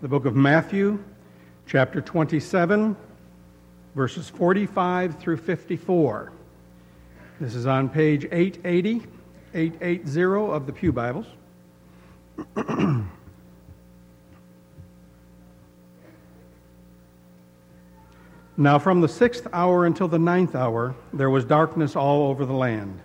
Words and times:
the 0.00 0.06
book 0.06 0.26
of 0.26 0.36
Matthew, 0.36 1.02
chapter 1.66 2.00
27, 2.00 2.96
verses 3.96 4.28
45 4.28 5.18
through 5.18 5.38
54. 5.38 6.30
This 7.40 7.56
is 7.56 7.66
on 7.66 7.88
page 7.88 8.24
880, 8.30 9.02
880 9.54 10.52
of 10.52 10.66
the 10.66 10.72
Pew 10.72 10.92
Bibles. 10.92 11.26
now, 18.56 18.78
from 18.78 19.00
the 19.00 19.08
sixth 19.08 19.48
hour 19.52 19.84
until 19.84 20.06
the 20.06 20.20
ninth 20.20 20.54
hour, 20.54 20.94
there 21.12 21.30
was 21.30 21.44
darkness 21.44 21.96
all 21.96 22.28
over 22.28 22.46
the 22.46 22.52
land. 22.52 23.00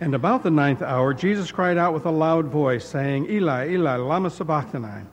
And 0.00 0.14
about 0.14 0.42
the 0.42 0.50
ninth 0.50 0.82
hour, 0.82 1.14
Jesus 1.14 1.50
cried 1.50 1.78
out 1.78 1.94
with 1.94 2.04
a 2.04 2.10
loud 2.10 2.48
voice, 2.48 2.84
saying, 2.86 3.30
Eli, 3.30 3.70
Eli, 3.70 3.96
lama 3.96 4.28
sabachthani. 4.28 5.06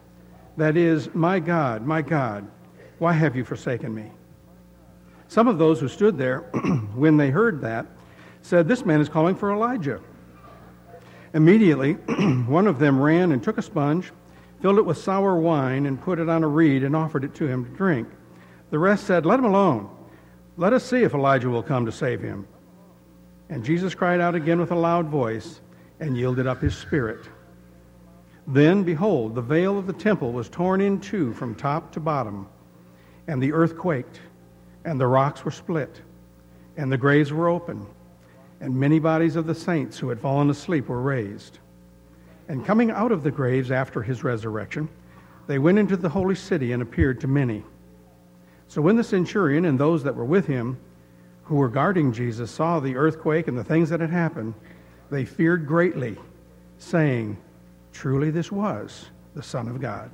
That 0.57 0.77
is, 0.77 1.13
My 1.13 1.39
God, 1.39 1.85
my 1.85 2.01
God, 2.01 2.47
why 2.99 3.13
have 3.13 3.35
you 3.35 3.43
forsaken 3.43 3.93
me? 3.93 4.11
Some 5.27 5.47
of 5.47 5.57
those 5.57 5.79
who 5.79 5.87
stood 5.87 6.17
there, 6.17 6.39
when 6.95 7.17
they 7.17 7.31
heard 7.31 7.61
that, 7.61 7.87
said, 8.41 8.67
This 8.67 8.85
man 8.85 9.01
is 9.01 9.09
calling 9.09 9.35
for 9.35 9.51
Elijah. 9.51 9.99
Immediately, 11.33 11.93
one 12.47 12.67
of 12.67 12.77
them 12.77 13.01
ran 13.01 13.31
and 13.31 13.41
took 13.41 13.57
a 13.57 13.63
sponge, 13.63 14.11
filled 14.61 14.77
it 14.77 14.85
with 14.85 14.97
sour 14.97 15.35
wine, 15.35 15.87
and 15.87 15.99
put 15.99 16.19
it 16.19 16.29
on 16.29 16.43
a 16.43 16.47
reed 16.47 16.83
and 16.83 16.95
offered 16.95 17.23
it 17.23 17.33
to 17.35 17.47
him 17.47 17.65
to 17.65 17.71
drink. 17.71 18.07
The 18.69 18.77
rest 18.77 19.05
said, 19.05 19.25
Let 19.25 19.39
him 19.39 19.45
alone. 19.45 19.89
Let 20.55 20.73
us 20.73 20.83
see 20.83 21.01
if 21.01 21.15
Elijah 21.15 21.49
will 21.49 21.63
come 21.63 21.85
to 21.87 21.91
save 21.91 22.21
him. 22.21 22.47
And 23.49 23.63
Jesus 23.63 23.95
cried 23.95 24.21
out 24.21 24.35
again 24.35 24.59
with 24.59 24.71
a 24.71 24.75
loud 24.75 25.07
voice 25.07 25.61
and 25.99 26.15
yielded 26.15 26.45
up 26.45 26.61
his 26.61 26.77
spirit. 26.77 27.27
Then, 28.45 28.83
behold, 28.83 29.35
the 29.35 29.41
veil 29.41 29.77
of 29.77 29.87
the 29.87 29.93
temple 29.93 30.33
was 30.33 30.49
torn 30.49 30.81
in 30.81 30.99
two 30.99 31.33
from 31.33 31.55
top 31.55 31.91
to 31.93 31.99
bottom, 31.99 32.47
and 33.27 33.41
the 33.41 33.53
earth 33.53 33.77
quaked, 33.77 34.19
and 34.83 34.99
the 34.99 35.07
rocks 35.07 35.45
were 35.45 35.51
split, 35.51 36.01
and 36.75 36.91
the 36.91 36.97
graves 36.97 37.31
were 37.31 37.47
open, 37.47 37.85
and 38.59 38.75
many 38.75 38.99
bodies 38.99 39.37
of 39.37 39.45
the 39.45 39.55
saints 39.55 39.97
who 39.97 40.09
had 40.09 40.19
fallen 40.19 40.49
asleep 40.49 40.89
were 40.89 41.01
raised. 41.01 41.59
And 42.49 42.65
coming 42.65 42.91
out 42.91 43.13
of 43.13 43.23
the 43.23 43.31
graves 43.31 43.71
after 43.71 44.01
his 44.01 44.23
resurrection, 44.23 44.89
they 45.47 45.59
went 45.59 45.79
into 45.79 45.95
the 45.95 46.09
holy 46.09 46.35
city 46.35 46.73
and 46.73 46.81
appeared 46.81 47.21
to 47.21 47.27
many. 47.27 47.63
So 48.67 48.81
when 48.81 48.97
the 48.97 49.03
centurion 49.03 49.65
and 49.65 49.79
those 49.79 50.03
that 50.03 50.15
were 50.15 50.25
with 50.25 50.47
him, 50.47 50.77
who 51.43 51.55
were 51.55 51.69
guarding 51.69 52.11
Jesus, 52.11 52.51
saw 52.51 52.79
the 52.79 52.95
earthquake 52.95 53.47
and 53.47 53.57
the 53.57 53.63
things 53.63 53.89
that 53.89 53.99
had 53.99 54.09
happened, 54.09 54.53
they 55.09 55.25
feared 55.25 55.67
greatly, 55.67 56.17
saying, 56.77 57.37
Truly, 57.93 58.31
this 58.31 58.51
was 58.51 59.05
the 59.35 59.43
Son 59.43 59.67
of 59.67 59.79
God. 59.79 60.09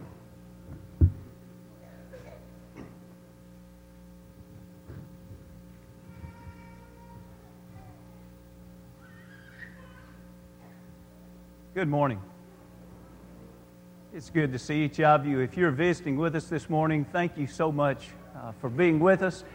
Good 11.74 11.88
morning. 11.88 12.22
It's 14.14 14.30
good 14.30 14.52
to 14.52 14.60
see 14.60 14.84
each 14.84 15.00
of 15.00 15.26
you. 15.26 15.40
If 15.40 15.56
you're 15.56 15.72
visiting 15.72 16.18
with 16.18 16.36
us 16.36 16.46
this 16.46 16.70
morning, 16.70 17.06
thank 17.06 17.38
you 17.38 17.48
so 17.48 17.72
much 17.72 18.10
uh, 18.36 18.52
for 18.60 18.70
being 18.70 19.00
with 19.00 19.22
us. 19.22 19.46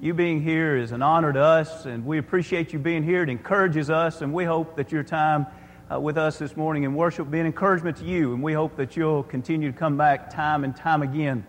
You 0.00 0.14
being 0.14 0.42
here 0.42 0.76
is 0.76 0.92
an 0.92 1.02
honor 1.02 1.32
to 1.32 1.40
us, 1.40 1.84
and 1.84 2.06
we 2.06 2.16
appreciate 2.16 2.72
you 2.72 2.78
being 2.78 3.02
here. 3.02 3.22
It 3.22 3.28
encourages 3.28 3.90
us, 3.90 4.22
and 4.22 4.32
we 4.32 4.44
hope 4.44 4.76
that 4.76 4.90
your 4.90 5.02
time 5.02 5.46
uh, 5.94 6.00
with 6.00 6.18
us 6.18 6.38
this 6.38 6.56
morning 6.56 6.84
in 6.84 6.94
worship 6.94 7.30
be 7.30 7.38
an 7.38 7.46
encouragement 7.46 7.96
to 7.98 8.04
you, 8.04 8.32
and 8.32 8.42
we 8.42 8.52
hope 8.52 8.76
that 8.76 8.96
you'll 8.96 9.22
continue 9.22 9.70
to 9.70 9.78
come 9.78 9.96
back 9.96 10.30
time 10.30 10.64
and 10.64 10.74
time 10.74 11.02
again. 11.02 11.46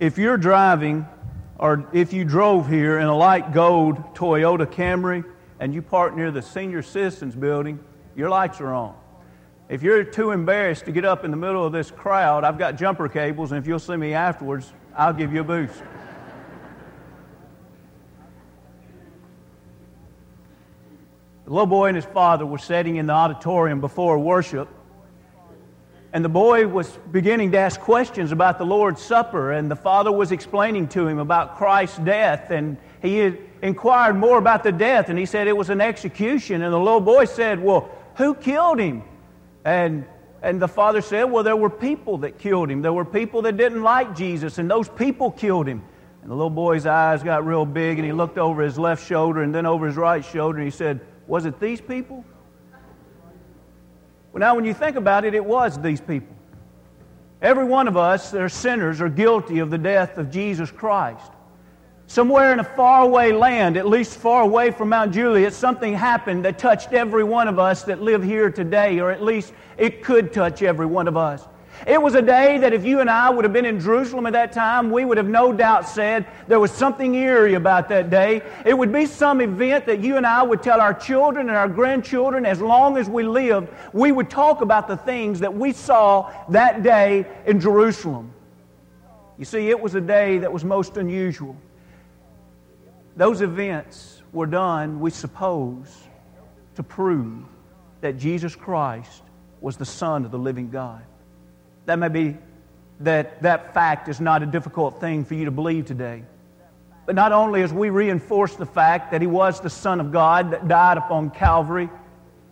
If 0.00 0.18
you're 0.18 0.38
driving, 0.38 1.06
or 1.58 1.86
if 1.92 2.12
you 2.12 2.24
drove 2.24 2.68
here 2.68 2.98
in 2.98 3.06
a 3.06 3.16
light 3.16 3.52
gold 3.52 4.14
Toyota 4.14 4.66
Camry 4.66 5.24
and 5.60 5.74
you 5.74 5.82
park 5.82 6.16
near 6.16 6.30
the 6.30 6.42
senior 6.42 6.82
citizens 6.82 7.36
building, 7.36 7.78
your 8.16 8.30
lights 8.30 8.60
are 8.60 8.72
on. 8.72 8.94
If 9.68 9.82
you're 9.82 10.02
too 10.02 10.30
embarrassed 10.30 10.86
to 10.86 10.92
get 10.92 11.04
up 11.04 11.24
in 11.24 11.30
the 11.30 11.36
middle 11.36 11.64
of 11.64 11.72
this 11.72 11.90
crowd, 11.90 12.44
I've 12.44 12.58
got 12.58 12.76
jumper 12.76 13.08
cables, 13.08 13.52
and 13.52 13.58
if 13.62 13.68
you'll 13.68 13.78
see 13.78 13.96
me 13.96 14.14
afterwards, 14.14 14.72
I'll 14.96 15.12
give 15.12 15.32
you 15.32 15.42
a 15.42 15.44
boost. 15.44 15.82
The 21.50 21.54
little 21.54 21.66
boy 21.66 21.88
and 21.88 21.96
his 21.96 22.04
father 22.04 22.46
were 22.46 22.58
sitting 22.58 22.94
in 22.94 23.06
the 23.06 23.12
auditorium 23.12 23.80
before 23.80 24.16
worship, 24.20 24.68
and 26.12 26.24
the 26.24 26.28
boy 26.28 26.68
was 26.68 26.88
beginning 27.10 27.50
to 27.50 27.58
ask 27.58 27.80
questions 27.80 28.30
about 28.30 28.58
the 28.58 28.64
Lord's 28.64 29.02
Supper, 29.02 29.50
and 29.50 29.68
the 29.68 29.74
father 29.74 30.12
was 30.12 30.30
explaining 30.30 30.86
to 30.90 31.08
him 31.08 31.18
about 31.18 31.56
Christ's 31.56 31.98
death, 31.98 32.52
and 32.52 32.76
he 33.02 33.32
inquired 33.62 34.14
more 34.14 34.38
about 34.38 34.62
the 34.62 34.70
death, 34.70 35.08
and 35.08 35.18
he 35.18 35.26
said 35.26 35.48
it 35.48 35.56
was 35.56 35.70
an 35.70 35.80
execution, 35.80 36.62
and 36.62 36.72
the 36.72 36.78
little 36.78 37.00
boy 37.00 37.24
said, 37.24 37.60
Well, 37.60 37.90
who 38.14 38.36
killed 38.36 38.78
him? 38.78 39.02
And, 39.64 40.04
and 40.42 40.62
the 40.62 40.68
father 40.68 41.00
said, 41.00 41.24
Well, 41.24 41.42
there 41.42 41.56
were 41.56 41.68
people 41.68 42.18
that 42.18 42.38
killed 42.38 42.70
him. 42.70 42.80
There 42.80 42.92
were 42.92 43.04
people 43.04 43.42
that 43.42 43.56
didn't 43.56 43.82
like 43.82 44.14
Jesus, 44.14 44.58
and 44.58 44.70
those 44.70 44.88
people 44.88 45.32
killed 45.32 45.66
him. 45.66 45.82
And 46.22 46.30
the 46.30 46.34
little 46.36 46.48
boy's 46.48 46.86
eyes 46.86 47.24
got 47.24 47.44
real 47.44 47.66
big, 47.66 47.98
and 47.98 48.06
he 48.06 48.12
looked 48.12 48.38
over 48.38 48.62
his 48.62 48.78
left 48.78 49.04
shoulder 49.04 49.42
and 49.42 49.52
then 49.52 49.66
over 49.66 49.88
his 49.88 49.96
right 49.96 50.24
shoulder, 50.24 50.58
and 50.58 50.64
he 50.64 50.70
said, 50.70 51.00
Was 51.30 51.46
it 51.46 51.60
these 51.60 51.80
people? 51.80 52.24
Well, 54.32 54.40
now, 54.40 54.56
when 54.56 54.64
you 54.64 54.74
think 54.74 54.96
about 54.96 55.24
it, 55.24 55.32
it 55.32 55.44
was 55.44 55.80
these 55.80 56.00
people. 56.00 56.34
Every 57.40 57.64
one 57.64 57.86
of 57.86 57.96
us 57.96 58.34
are 58.34 58.48
sinners 58.48 59.00
are 59.00 59.08
guilty 59.08 59.60
of 59.60 59.70
the 59.70 59.78
death 59.78 60.18
of 60.18 60.28
Jesus 60.32 60.72
Christ. 60.72 61.30
Somewhere 62.08 62.52
in 62.52 62.58
a 62.58 62.64
faraway 62.64 63.30
land, 63.30 63.76
at 63.76 63.86
least 63.86 64.16
far 64.16 64.42
away 64.42 64.72
from 64.72 64.88
Mount 64.88 65.12
Juliet, 65.12 65.54
something 65.54 65.94
happened 65.94 66.44
that 66.46 66.58
touched 66.58 66.92
every 66.92 67.22
one 67.22 67.46
of 67.46 67.60
us 67.60 67.84
that 67.84 68.02
live 68.02 68.24
here 68.24 68.50
today, 68.50 68.98
or 68.98 69.12
at 69.12 69.22
least 69.22 69.52
it 69.78 70.02
could 70.02 70.32
touch 70.32 70.62
every 70.62 70.86
one 70.86 71.06
of 71.06 71.16
us. 71.16 71.46
It 71.86 72.00
was 72.00 72.14
a 72.14 72.22
day 72.22 72.58
that 72.58 72.72
if 72.72 72.84
you 72.84 73.00
and 73.00 73.08
I 73.08 73.30
would 73.30 73.44
have 73.44 73.52
been 73.52 73.64
in 73.64 73.80
Jerusalem 73.80 74.26
at 74.26 74.34
that 74.34 74.52
time, 74.52 74.90
we 74.90 75.04
would 75.04 75.16
have 75.16 75.28
no 75.28 75.52
doubt 75.52 75.88
said 75.88 76.26
there 76.46 76.60
was 76.60 76.70
something 76.70 77.14
eerie 77.14 77.54
about 77.54 77.88
that 77.88 78.10
day. 78.10 78.42
It 78.66 78.76
would 78.76 78.92
be 78.92 79.06
some 79.06 79.40
event 79.40 79.86
that 79.86 80.00
you 80.00 80.16
and 80.16 80.26
I 80.26 80.42
would 80.42 80.62
tell 80.62 80.80
our 80.80 80.92
children 80.92 81.48
and 81.48 81.56
our 81.56 81.68
grandchildren 81.68 82.44
as 82.44 82.60
long 82.60 82.98
as 82.98 83.08
we 83.08 83.22
lived. 83.22 83.68
We 83.92 84.12
would 84.12 84.28
talk 84.28 84.60
about 84.60 84.88
the 84.88 84.96
things 84.96 85.40
that 85.40 85.54
we 85.54 85.72
saw 85.72 86.30
that 86.50 86.82
day 86.82 87.26
in 87.46 87.60
Jerusalem. 87.60 88.32
You 89.38 89.46
see, 89.46 89.70
it 89.70 89.80
was 89.80 89.94
a 89.94 90.02
day 90.02 90.38
that 90.38 90.52
was 90.52 90.64
most 90.64 90.98
unusual. 90.98 91.56
Those 93.16 93.40
events 93.40 94.22
were 94.32 94.46
done, 94.46 95.00
we 95.00 95.10
suppose, 95.10 95.96
to 96.74 96.82
prove 96.82 97.44
that 98.02 98.18
Jesus 98.18 98.54
Christ 98.54 99.22
was 99.60 99.76
the 99.76 99.84
Son 99.84 100.24
of 100.24 100.30
the 100.30 100.38
living 100.38 100.70
God. 100.70 101.02
That 101.86 101.98
may 101.98 102.08
be 102.08 102.36
that 103.00 103.42
that 103.42 103.74
fact 103.74 104.08
is 104.08 104.20
not 104.20 104.42
a 104.42 104.46
difficult 104.46 105.00
thing 105.00 105.24
for 105.24 105.34
you 105.34 105.46
to 105.46 105.50
believe 105.50 105.86
today. 105.86 106.24
But 107.06 107.14
not 107.14 107.32
only 107.32 107.62
as 107.62 107.72
we 107.72 107.90
reinforce 107.90 108.54
the 108.56 108.66
fact 108.66 109.12
that 109.12 109.20
He 109.20 109.26
was 109.26 109.60
the 109.60 109.70
Son 109.70 110.00
of 110.00 110.12
God 110.12 110.52
that 110.52 110.68
died 110.68 110.98
upon 110.98 111.30
Calvary, 111.30 111.88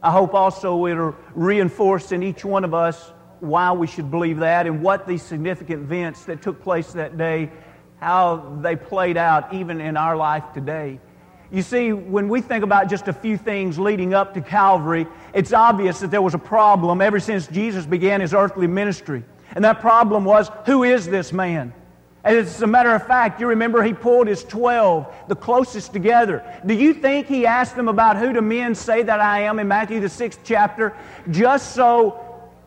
I 0.02 0.10
hope 0.10 0.34
also 0.34 0.86
it'll 0.86 1.16
reinforce 1.34 2.12
in 2.12 2.22
each 2.22 2.44
one 2.44 2.64
of 2.64 2.72
us 2.72 3.12
why 3.40 3.72
we 3.72 3.86
should 3.86 4.10
believe 4.10 4.38
that 4.38 4.66
and 4.66 4.82
what 4.82 5.06
these 5.06 5.22
significant 5.22 5.82
events 5.82 6.24
that 6.24 6.42
took 6.42 6.62
place 6.62 6.92
that 6.92 7.16
day 7.16 7.50
how 8.00 8.58
they 8.62 8.76
played 8.76 9.16
out 9.16 9.52
even 9.52 9.80
in 9.80 9.96
our 9.96 10.16
life 10.16 10.44
today. 10.54 11.00
You 11.50 11.62
see, 11.62 11.92
when 11.92 12.28
we 12.28 12.42
think 12.42 12.62
about 12.62 12.90
just 12.90 13.08
a 13.08 13.12
few 13.12 13.38
things 13.38 13.78
leading 13.78 14.12
up 14.12 14.34
to 14.34 14.40
Calvary, 14.42 15.06
it's 15.32 15.52
obvious 15.52 16.00
that 16.00 16.10
there 16.10 16.20
was 16.20 16.34
a 16.34 16.38
problem 16.38 17.00
ever 17.00 17.18
since 17.20 17.46
Jesus 17.46 17.86
began 17.86 18.20
his 18.20 18.34
earthly 18.34 18.66
ministry. 18.66 19.24
And 19.54 19.64
that 19.64 19.80
problem 19.80 20.24
was 20.24 20.50
who 20.66 20.84
is 20.84 21.06
this 21.06 21.32
man? 21.32 21.72
And 22.22 22.36
as 22.36 22.60
a 22.60 22.66
matter 22.66 22.94
of 22.94 23.06
fact, 23.06 23.40
you 23.40 23.46
remember 23.46 23.82
he 23.82 23.94
pulled 23.94 24.26
his 24.26 24.44
12, 24.44 25.28
the 25.28 25.36
closest 25.36 25.94
together. 25.94 26.44
Do 26.66 26.74
you 26.74 26.92
think 26.92 27.26
he 27.26 27.46
asked 27.46 27.76
them 27.76 27.88
about 27.88 28.18
who 28.18 28.34
do 28.34 28.42
men 28.42 28.74
say 28.74 29.02
that 29.02 29.20
I 29.20 29.42
am 29.42 29.58
in 29.58 29.68
Matthew 29.68 30.00
the 30.00 30.08
sixth 30.10 30.40
chapter, 30.44 30.94
just 31.30 31.74
so 31.74 32.24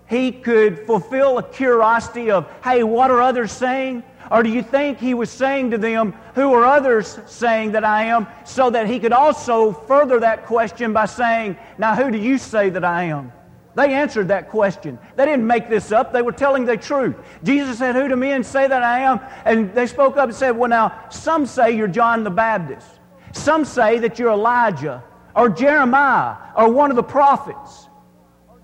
he 0.10 0.32
could 0.32 0.80
fulfill 0.88 1.38
a 1.38 1.44
curiosity 1.44 2.32
of, 2.32 2.52
hey, 2.64 2.82
what 2.82 3.12
are 3.12 3.22
others 3.22 3.52
saying? 3.52 4.04
Or 4.32 4.44
do 4.44 4.50
you 4.50 4.64
think 4.64 4.98
he 4.98 5.14
was 5.14 5.30
saying 5.30 5.72
to 5.72 5.78
them, 5.78 6.14
Who 6.36 6.54
are 6.54 6.64
others 6.64 7.20
saying 7.26 7.74
that 7.74 7.84
I 7.84 8.06
am? 8.06 8.28
so 8.46 8.70
that 8.70 8.88
he 8.88 8.98
could 8.98 9.12
also 9.12 9.74
further 9.74 10.22
that 10.22 10.46
question 10.46 10.94
by 10.94 11.06
saying, 11.06 11.58
Now 11.78 11.96
who 11.96 12.10
do 12.10 12.18
you 12.18 12.38
say 12.38 12.70
that 12.70 12.86
I 12.86 13.04
am? 13.04 13.34
They 13.76 13.94
answered 13.94 14.30
that 14.30 14.50
question. 14.50 14.98
They 15.18 15.26
didn't 15.26 15.46
make 15.46 15.70
this 15.70 15.92
up. 15.92 16.14
They 16.14 16.22
were 16.22 16.32
telling 16.32 16.66
the 16.66 16.78
truth. 16.78 17.18
Jesus 17.44 17.78
said, 17.78 17.94
Who 17.96 18.08
do 18.08 18.16
men 18.16 18.46
say 18.46 18.68
that 18.68 18.82
I 18.82 19.00
am? 19.00 19.20
And 19.44 19.74
they 19.76 19.86
spoke 19.86 20.16
up 20.16 20.30
and 20.30 20.36
said, 20.36 20.52
Well, 20.52 20.70
now, 20.70 21.08
some 21.10 21.46
say 21.46 21.76
you're 21.76 21.90
John 21.90 22.24
the 22.24 22.32
Baptist. 22.32 22.88
Some 23.34 23.66
say 23.66 24.00
that 24.00 24.18
you're 24.18 24.32
Elijah 24.32 25.04
or 25.36 25.50
Jeremiah 25.50 26.38
or 26.56 26.72
one 26.72 26.90
of 26.90 26.96
the 26.96 27.04
prophets. 27.04 27.90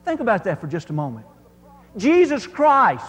Think 0.05 0.21
about 0.21 0.45
that 0.45 0.61
for 0.61 0.67
just 0.67 0.89
a 0.89 0.93
moment. 0.93 1.25
Jesus 1.97 2.47
Christ 2.47 3.05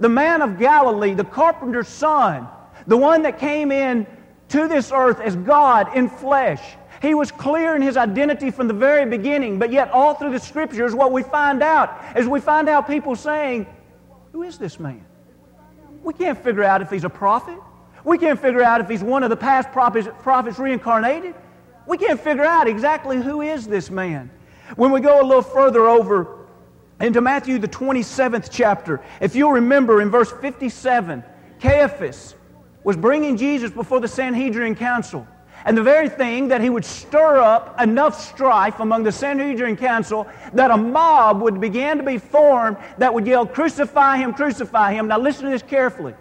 the 0.00 0.08
man 0.08 0.42
of 0.42 0.58
Galilee, 0.58 1.14
the 1.14 1.24
carpenter's 1.24 1.88
son, 1.88 2.48
the 2.86 2.96
one 2.96 3.22
that 3.22 3.38
came 3.38 3.72
in 3.72 4.06
to 4.48 4.68
this 4.68 4.92
earth 4.92 5.20
as 5.20 5.36
God 5.36 5.96
in 5.96 6.08
flesh. 6.08 6.62
He 7.00 7.14
was 7.14 7.30
clear 7.30 7.76
in 7.76 7.82
his 7.82 7.96
identity 7.96 8.50
from 8.50 8.66
the 8.66 8.74
very 8.74 9.08
beginning, 9.08 9.58
but 9.58 9.70
yet 9.70 9.90
all 9.90 10.14
through 10.14 10.32
the 10.32 10.40
scriptures, 10.40 10.94
what 10.94 11.12
we 11.12 11.22
find 11.22 11.62
out 11.62 12.16
is 12.16 12.26
we 12.26 12.40
find 12.40 12.68
out 12.68 12.86
people 12.86 13.14
saying, 13.14 13.66
Who 14.32 14.42
is 14.42 14.58
this 14.58 14.80
man? 14.80 15.04
We 16.02 16.14
can't 16.14 16.42
figure 16.42 16.64
out 16.64 16.82
if 16.82 16.90
he's 16.90 17.04
a 17.04 17.10
prophet. 17.10 17.58
We 18.04 18.18
can't 18.18 18.40
figure 18.40 18.62
out 18.62 18.80
if 18.80 18.88
he's 18.88 19.02
one 19.02 19.22
of 19.22 19.30
the 19.30 19.36
past 19.36 19.70
prophets, 19.70 20.08
prophets 20.22 20.58
reincarnated. 20.58 21.34
We 21.86 21.98
can't 21.98 22.20
figure 22.20 22.44
out 22.44 22.66
exactly 22.66 23.20
who 23.20 23.42
is 23.42 23.66
this 23.66 23.90
man. 23.90 24.30
When 24.76 24.90
we 24.90 25.00
go 25.00 25.20
a 25.20 25.24
little 25.24 25.42
further 25.42 25.88
over 25.88 26.37
into 27.00 27.20
Matthew, 27.20 27.58
the 27.58 27.68
27th 27.68 28.48
chapter, 28.50 29.00
if 29.20 29.36
you'll 29.36 29.52
remember 29.52 30.00
in 30.00 30.10
verse 30.10 30.32
57, 30.32 31.22
Caiaphas 31.60 32.34
was 32.82 32.96
bringing 32.96 33.36
Jesus 33.36 33.70
before 33.70 34.00
the 34.00 34.08
Sanhedrin 34.08 34.74
council. 34.74 35.26
And 35.64 35.76
the 35.76 35.82
very 35.82 36.08
thing 36.08 36.48
that 36.48 36.60
he 36.60 36.70
would 36.70 36.84
stir 36.84 37.38
up 37.38 37.80
enough 37.80 38.20
strife 38.20 38.80
among 38.80 39.02
the 39.02 39.12
Sanhedrin 39.12 39.76
council 39.76 40.26
that 40.52 40.70
a 40.70 40.76
mob 40.76 41.42
would 41.42 41.60
begin 41.60 41.98
to 41.98 42.04
be 42.04 42.18
formed 42.18 42.76
that 42.98 43.12
would 43.12 43.26
yell, 43.26 43.44
Crucify 43.44 44.18
him, 44.18 44.32
crucify 44.32 44.92
him. 44.92 45.08
Now 45.08 45.18
listen 45.18 45.44
to 45.44 45.50
this 45.50 45.62
carefully. 45.62 46.14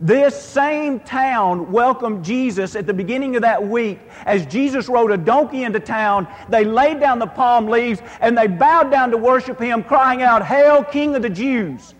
This 0.00 0.40
same 0.40 1.00
town 1.00 1.72
welcomed 1.72 2.24
Jesus 2.24 2.76
at 2.76 2.86
the 2.86 2.92
beginning 2.92 3.36
of 3.36 3.42
that 3.42 3.66
week. 3.66 3.98
As 4.26 4.44
Jesus 4.46 4.88
rode 4.88 5.10
a 5.10 5.16
donkey 5.16 5.64
into 5.64 5.80
town, 5.80 6.28
they 6.50 6.64
laid 6.64 7.00
down 7.00 7.18
the 7.18 7.26
palm 7.26 7.66
leaves 7.66 8.00
and 8.20 8.36
they 8.36 8.46
bowed 8.46 8.90
down 8.90 9.10
to 9.12 9.16
worship 9.16 9.58
him, 9.58 9.82
crying 9.82 10.22
out, 10.22 10.44
Hail, 10.44 10.84
King 10.84 11.14
of 11.14 11.22
the 11.22 11.30
Jews! 11.30 11.94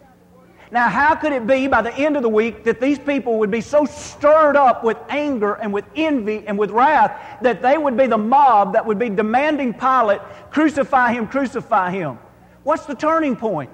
Now, 0.70 0.88
how 0.88 1.14
could 1.14 1.32
it 1.32 1.46
be 1.46 1.69
by 1.69 1.81
the 1.81 1.94
end 1.94 2.16
of 2.16 2.22
the 2.22 2.28
week 2.28 2.64
that 2.64 2.81
these 2.81 2.98
people 2.98 3.38
would 3.38 3.50
be 3.50 3.60
so 3.60 3.84
stirred 3.84 4.56
up 4.56 4.82
with 4.82 4.99
anger 5.08 5.54
and 5.54 5.72
with 5.72 5.84
envy 5.94 6.44
and 6.46 6.58
with 6.58 6.70
wrath 6.70 7.38
that 7.40 7.62
they 7.62 7.78
would 7.78 7.96
be 7.96 8.08
the 8.08 8.19
mob 8.19 8.72
that 8.72 8.84
would 8.84 8.99
be 8.99 9.08
demanding 9.08 9.72
Pilate, 9.72 10.20
crucify 10.50 11.12
him, 11.12 11.28
crucify 11.28 11.92
him? 11.92 12.19
What's 12.64 12.84
the 12.84 12.96
turning 12.96 13.37
point? 13.37 13.70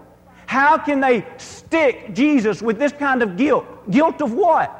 How 0.47 0.77
can 0.77 1.01
they 1.01 1.25
stick 1.39 2.15
Jesus 2.15 2.61
with 2.61 2.79
this 2.79 2.93
kind 2.93 3.23
of 3.23 3.39
guilt? 3.39 3.67
Guilt 3.91 4.21
of 4.21 4.33
what? 4.33 4.79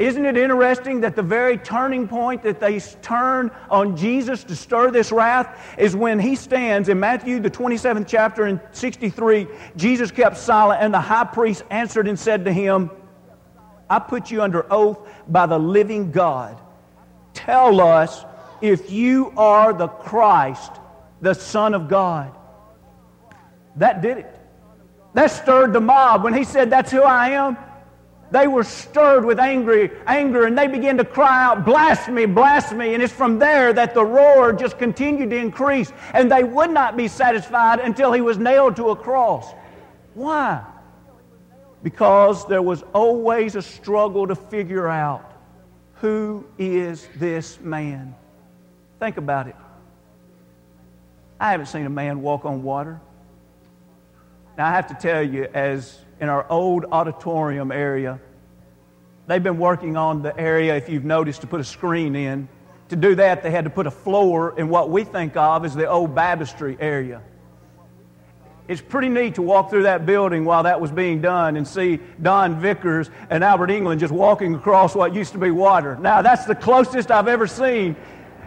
Isn't 0.00 0.24
it 0.24 0.38
interesting 0.38 1.02
that 1.02 1.14
the 1.14 1.22
very 1.22 1.58
turning 1.58 2.08
point 2.08 2.42
that 2.44 2.58
they 2.58 2.80
turn 2.80 3.50
on 3.68 3.98
Jesus 3.98 4.42
to 4.44 4.56
stir 4.56 4.90
this 4.90 5.12
wrath 5.12 5.76
is 5.76 5.94
when 5.94 6.18
he 6.18 6.36
stands 6.36 6.88
in 6.88 6.98
Matthew, 6.98 7.38
the 7.38 7.50
27th 7.50 8.06
chapter, 8.08 8.46
in 8.46 8.58
63. 8.72 9.46
Jesus 9.76 10.10
kept 10.10 10.38
silent, 10.38 10.82
and 10.82 10.94
the 10.94 11.00
high 11.00 11.24
priest 11.24 11.64
answered 11.68 12.08
and 12.08 12.18
said 12.18 12.46
to 12.46 12.52
him, 12.52 12.90
I 13.90 13.98
put 13.98 14.30
you 14.30 14.40
under 14.40 14.72
oath 14.72 15.06
by 15.28 15.44
the 15.44 15.58
living 15.58 16.12
God. 16.12 16.58
Tell 17.34 17.78
us 17.80 18.24
if 18.62 18.90
you 18.90 19.34
are 19.36 19.74
the 19.74 19.88
Christ, 19.88 20.72
the 21.20 21.34
Son 21.34 21.74
of 21.74 21.88
God. 21.88 22.34
That 23.76 24.00
did 24.00 24.16
it. 24.16 24.36
That 25.12 25.26
stirred 25.26 25.74
the 25.74 25.80
mob. 25.80 26.24
When 26.24 26.32
he 26.32 26.44
said, 26.44 26.70
That's 26.70 26.90
who 26.90 27.02
I 27.02 27.30
am, 27.30 27.58
they 28.30 28.46
were 28.46 28.62
stirred 28.62 29.24
with 29.24 29.40
angry, 29.40 29.90
anger 30.06 30.46
and 30.46 30.56
they 30.56 30.68
began 30.68 30.96
to 30.98 31.04
cry 31.04 31.44
out, 31.44 31.64
Blasphemy, 31.64 32.26
blasphemy. 32.26 32.94
And 32.94 33.02
it's 33.02 33.12
from 33.12 33.38
there 33.38 33.72
that 33.72 33.94
the 33.94 34.04
roar 34.04 34.52
just 34.52 34.78
continued 34.78 35.30
to 35.30 35.36
increase. 35.36 35.92
And 36.14 36.30
they 36.30 36.44
would 36.44 36.70
not 36.70 36.96
be 36.96 37.08
satisfied 37.08 37.80
until 37.80 38.12
he 38.12 38.20
was 38.20 38.38
nailed 38.38 38.76
to 38.76 38.90
a 38.90 38.96
cross. 38.96 39.52
Why? 40.14 40.64
Because 41.82 42.46
there 42.46 42.62
was 42.62 42.84
always 42.92 43.56
a 43.56 43.62
struggle 43.62 44.26
to 44.26 44.36
figure 44.36 44.86
out 44.86 45.26
who 45.94 46.46
is 46.56 47.08
this 47.16 47.60
man? 47.60 48.14
Think 49.00 49.16
about 49.16 49.48
it. 49.48 49.56
I 51.40 51.50
haven't 51.50 51.66
seen 51.66 51.86
a 51.86 51.90
man 51.90 52.22
walk 52.22 52.44
on 52.44 52.62
water. 52.62 53.00
Now, 54.56 54.66
I 54.66 54.70
have 54.70 54.86
to 54.88 54.94
tell 54.94 55.22
you, 55.22 55.48
as 55.54 55.98
in 56.20 56.28
our 56.28 56.46
old 56.50 56.84
auditorium 56.92 57.72
area, 57.72 58.20
they've 59.26 59.42
been 59.42 59.58
working 59.58 59.96
on 59.96 60.22
the 60.22 60.38
area, 60.38 60.76
if 60.76 60.88
you've 60.88 61.04
noticed, 61.04 61.40
to 61.40 61.46
put 61.46 61.60
a 61.60 61.64
screen 61.64 62.14
in. 62.14 62.48
To 62.90 62.96
do 62.96 63.14
that, 63.14 63.42
they 63.42 63.50
had 63.50 63.64
to 63.64 63.70
put 63.70 63.86
a 63.86 63.90
floor 63.90 64.58
in 64.58 64.68
what 64.68 64.90
we 64.90 65.04
think 65.04 65.36
of 65.36 65.64
as 65.64 65.74
the 65.74 65.88
old 65.88 66.14
baptistry 66.14 66.76
area. 66.80 67.22
It's 68.68 68.80
pretty 68.80 69.08
neat 69.08 69.34
to 69.34 69.42
walk 69.42 69.70
through 69.70 69.82
that 69.84 70.06
building 70.06 70.44
while 70.44 70.62
that 70.62 70.80
was 70.80 70.92
being 70.92 71.20
done 71.20 71.56
and 71.56 71.66
see 71.66 71.98
Don 72.22 72.60
Vickers 72.60 73.10
and 73.28 73.42
Albert 73.42 73.70
England 73.70 74.00
just 74.00 74.12
walking 74.12 74.54
across 74.54 74.94
what 74.94 75.12
used 75.12 75.32
to 75.32 75.38
be 75.38 75.50
water. 75.50 75.96
Now, 75.96 76.22
that's 76.22 76.44
the 76.44 76.54
closest 76.54 77.10
I've 77.10 77.26
ever 77.26 77.48
seen 77.48 77.96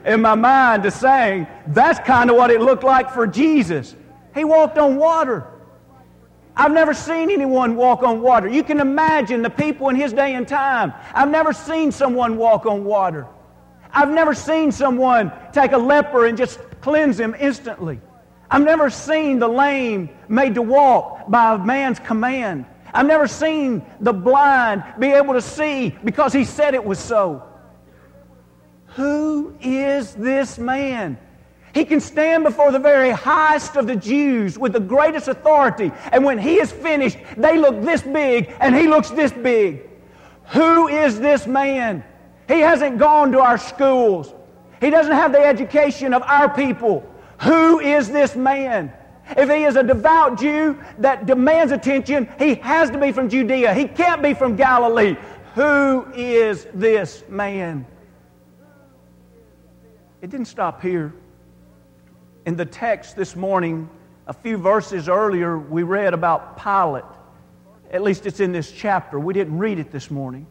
in 0.06 0.22
my 0.22 0.36
mind 0.36 0.84
to 0.84 0.92
saying 0.92 1.48
that's 1.68 2.00
kind 2.00 2.30
of 2.30 2.38
what 2.38 2.52
it 2.52 2.62
looked 2.62 2.84
like 2.84 3.12
for 3.12 3.28
Jesus. 3.28 3.96
He 4.34 4.44
walked 4.44 4.78
on 4.78 4.96
water. 4.96 5.46
I've 6.56 6.72
never 6.72 6.94
seen 6.94 7.32
anyone 7.32 7.76
walk 7.76 8.04
on 8.04 8.22
water. 8.22 8.48
You 8.48 8.64
can 8.64 8.80
imagine 8.80 9.42
the 9.42 9.50
people 9.50 9.90
in 9.90 9.96
his 9.96 10.14
day 10.14 10.36
and 10.36 10.48
time. 10.48 10.94
I've 11.14 11.30
never 11.30 11.52
seen 11.52 11.92
someone 11.92 12.38
walk 12.38 12.66
on 12.66 12.84
water. 12.84 13.26
I've 13.92 14.10
never 14.10 14.34
seen 14.34 14.72
someone 14.72 15.32
take 15.52 15.72
a 15.72 15.78
leper 15.78 16.28
and 16.28 16.38
just 16.38 16.60
cleanse 16.82 17.20
him 17.20 17.36
instantly. 17.40 18.00
I've 18.50 18.64
never 18.64 18.90
seen 18.90 19.40
the 19.40 19.48
lame 19.48 20.10
made 20.28 20.56
to 20.56 20.62
walk 20.62 21.30
by 21.30 21.56
a 21.56 21.58
man's 21.58 22.00
command. 22.00 22.66
I've 22.94 23.08
never 23.08 23.28
seen 23.28 23.84
the 24.00 24.14
blind 24.14 24.84
be 25.00 25.08
able 25.08 25.34
to 25.34 25.42
see 25.42 25.96
because 26.04 26.34
he 26.34 26.46
said 26.46 26.76
it 26.76 26.86
was 26.86 27.00
so. 27.00 27.44
Who 28.96 29.58
is 29.60 30.14
this 30.14 30.60
man? 30.60 31.18
He 31.74 31.86
can 31.86 32.00
stand 32.00 32.44
before 32.44 32.72
the 32.72 32.80
very 32.80 33.10
highest 33.10 33.76
of 33.78 33.88
the 33.88 33.96
Jews 33.96 34.60
with 34.60 34.74
the 34.74 34.80
greatest 34.80 35.28
authority. 35.28 35.92
And 36.12 36.24
when 36.24 36.38
he 36.38 36.56
is 36.56 36.72
finished, 36.72 37.18
they 37.36 37.58
look 37.58 37.82
this 37.82 38.04
big 38.04 38.54
and 38.60 38.76
he 38.76 38.88
looks 38.88 39.10
this 39.10 39.32
big. 39.32 39.90
Who 40.50 40.88
is 40.88 41.20
this 41.20 41.48
man? 41.48 42.04
He 42.48 42.60
hasn't 42.60 43.00
gone 43.00 43.32
to 43.32 43.40
our 43.40 43.58
schools. 43.58 44.32
He 44.82 44.92
doesn't 44.92 45.14
have 45.14 45.32
the 45.32 45.40
education 45.40 46.14
of 46.14 46.22
our 46.24 46.54
people. 46.54 47.10
Who 47.42 47.80
is 47.80 48.08
this 48.10 48.36
man? 48.36 48.94
If 49.36 49.50
he 49.50 49.64
is 49.64 49.76
a 49.76 49.84
devout 49.84 50.40
Jew 50.40 50.78
that 51.00 51.26
demands 51.26 51.72
attention, 51.72 52.30
he 52.38 52.56
has 52.56 52.92
to 52.92 53.00
be 53.00 53.12
from 53.12 53.30
Judea. 53.30 53.74
He 53.74 53.88
can't 53.88 54.22
be 54.22 54.36
from 54.36 54.56
Galilee. 54.56 55.16
Who 55.56 56.06
is 56.14 56.68
this 56.74 57.24
man? 57.30 57.88
It 60.22 60.30
didn't 60.30 60.48
stop 60.48 60.82
here. 60.82 61.14
In 62.46 62.58
the 62.58 62.66
text 62.66 63.16
this 63.16 63.36
morning, 63.36 63.90
a 64.28 64.34
few 64.34 64.58
verses 64.58 65.08
earlier, 65.08 65.58
we 65.58 65.84
read 65.84 66.14
about 66.14 66.58
Pilate. 66.62 67.06
At 67.92 68.02
least 68.02 68.26
it's 68.26 68.40
in 68.40 68.52
this 68.52 68.72
chapter. 68.72 69.20
We 69.20 69.34
didn't 69.34 69.58
read 69.58 69.80
it 69.80 69.92
this 69.92 70.12
morning. 70.12 70.48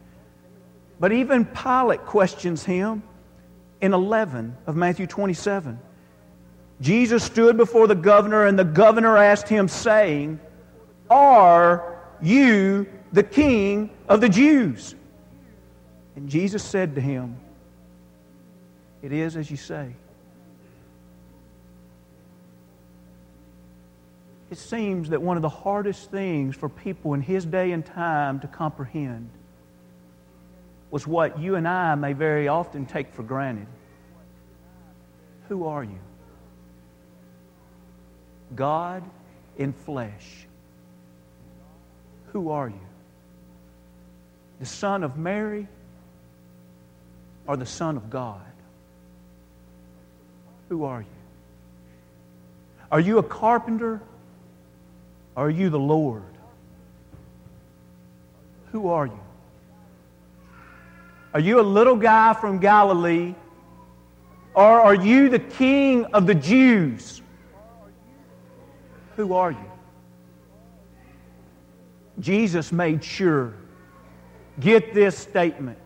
But 0.99 1.11
even 1.11 1.45
Pilate 1.45 2.05
questions 2.05 2.63
him 2.63 3.03
in 3.81 3.93
11 3.93 4.57
of 4.65 4.75
Matthew 4.75 5.05
27. 5.05 5.79
Jesus 6.81 7.23
stood 7.23 7.57
before 7.57 7.87
the 7.87 7.95
governor, 7.95 8.45
and 8.45 8.57
the 8.57 8.63
governor 8.63 9.17
asked 9.17 9.47
him, 9.47 9.67
saying, 9.67 10.39
Are 11.09 11.99
you 12.21 12.87
the 13.11 13.23
king 13.23 13.91
of 14.09 14.19
the 14.19 14.29
Jews? 14.29 14.95
And 16.15 16.29
Jesus 16.29 16.63
said 16.63 16.95
to 16.95 17.01
him, 17.01 17.37
It 19.01 19.11
is 19.11 19.35
as 19.35 19.51
you 19.51 19.57
say. 19.57 19.95
It 24.53 24.59
seems 24.59 25.09
that 25.09 25.19
one 25.19 25.35
of 25.35 25.41
the 25.41 25.49
hardest 25.49 26.11
things 26.11 26.55
for 26.55 26.69
people 26.69 27.15
in 27.15 27.21
his 27.21 27.43
day 27.43 27.71
and 27.71 27.83
time 27.83 28.39
to 28.39 28.45
comprehend 28.47 29.31
was 30.91 31.07
what 31.07 31.39
you 31.39 31.55
and 31.55 31.67
I 31.67 31.95
may 31.95 32.13
very 32.13 32.47
often 32.47 32.85
take 32.85 33.15
for 33.15 33.23
granted. 33.23 33.65
Who 35.49 35.65
are 35.65 35.83
you? 35.83 35.97
God 38.55 39.01
in 39.57 39.73
flesh. 39.73 40.45
Who 42.27 42.51
are 42.51 42.69
you? 42.69 42.87
The 44.59 44.67
Son 44.67 45.03
of 45.03 45.17
Mary 45.17 45.67
or 47.47 47.57
the 47.57 47.65
Son 47.65 47.97
of 47.97 48.11
God? 48.11 48.45
Who 50.69 50.83
are 50.83 51.01
you? 51.01 51.07
Are 52.91 52.99
you 52.99 53.17
a 53.17 53.23
carpenter 53.23 53.99
are 55.35 55.49
you 55.49 55.69
the 55.69 55.79
Lord? 55.79 56.23
Who 58.71 58.89
are 58.89 59.05
you? 59.05 59.19
Are 61.33 61.39
you 61.39 61.59
a 61.59 61.61
little 61.61 61.95
guy 61.95 62.33
from 62.33 62.59
Galilee? 62.59 63.33
Or 64.53 64.81
are 64.81 64.95
you 64.95 65.29
the 65.29 65.39
king 65.39 66.05
of 66.05 66.27
the 66.27 66.35
Jews? 66.35 67.21
Who 69.15 69.33
are 69.33 69.51
you? 69.51 69.71
Jesus 72.19 72.71
made 72.71 73.03
sure. 73.03 73.53
Get 74.59 74.93
this 74.93 75.17
statement. 75.17 75.79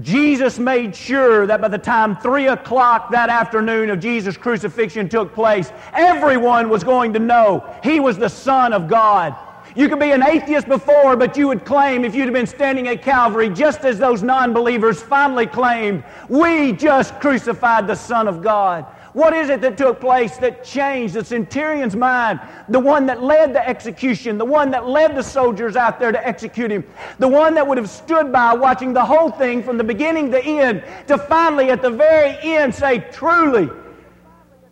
Jesus 0.00 0.58
made 0.58 0.96
sure 0.96 1.46
that 1.46 1.60
by 1.60 1.68
the 1.68 1.76
time 1.76 2.16
3 2.16 2.48
o'clock 2.48 3.10
that 3.10 3.28
afternoon 3.28 3.90
of 3.90 4.00
Jesus' 4.00 4.38
crucifixion 4.38 5.06
took 5.06 5.34
place, 5.34 5.70
everyone 5.92 6.70
was 6.70 6.82
going 6.82 7.12
to 7.12 7.18
know 7.18 7.62
he 7.84 8.00
was 8.00 8.16
the 8.16 8.28
Son 8.28 8.72
of 8.72 8.88
God. 8.88 9.36
You 9.76 9.88
could 9.88 10.00
be 10.00 10.12
an 10.12 10.22
atheist 10.22 10.66
before, 10.66 11.16
but 11.16 11.36
you 11.36 11.48
would 11.48 11.64
claim, 11.64 12.04
if 12.04 12.14
you'd 12.14 12.24
have 12.24 12.34
been 12.34 12.46
standing 12.46 12.88
at 12.88 13.02
Calvary, 13.02 13.50
just 13.50 13.84
as 13.84 13.98
those 13.98 14.22
non 14.22 14.52
believers 14.54 15.02
finally 15.02 15.46
claimed, 15.46 16.04
we 16.28 16.72
just 16.72 17.18
crucified 17.20 17.86
the 17.86 17.94
Son 17.94 18.28
of 18.28 18.42
God. 18.42 18.86
What 19.12 19.34
is 19.34 19.50
it 19.50 19.60
that 19.60 19.76
took 19.76 20.00
place 20.00 20.38
that 20.38 20.64
changed 20.64 21.14
the 21.14 21.24
centurion's 21.24 21.94
mind? 21.94 22.40
The 22.70 22.80
one 22.80 23.04
that 23.06 23.22
led 23.22 23.54
the 23.54 23.66
execution, 23.66 24.38
the 24.38 24.44
one 24.44 24.70
that 24.70 24.88
led 24.88 25.14
the 25.14 25.22
soldiers 25.22 25.76
out 25.76 26.00
there 26.00 26.12
to 26.12 26.26
execute 26.26 26.70
him, 26.70 26.84
the 27.18 27.28
one 27.28 27.54
that 27.54 27.66
would 27.66 27.76
have 27.76 27.90
stood 27.90 28.32
by 28.32 28.54
watching 28.54 28.94
the 28.94 29.04
whole 29.04 29.30
thing 29.30 29.62
from 29.62 29.76
the 29.76 29.84
beginning 29.84 30.30
to 30.30 30.42
end, 30.42 30.82
to 31.08 31.18
finally 31.18 31.70
at 31.70 31.82
the 31.82 31.90
very 31.90 32.38
end 32.40 32.74
say, 32.74 33.00
Truly, 33.12 33.68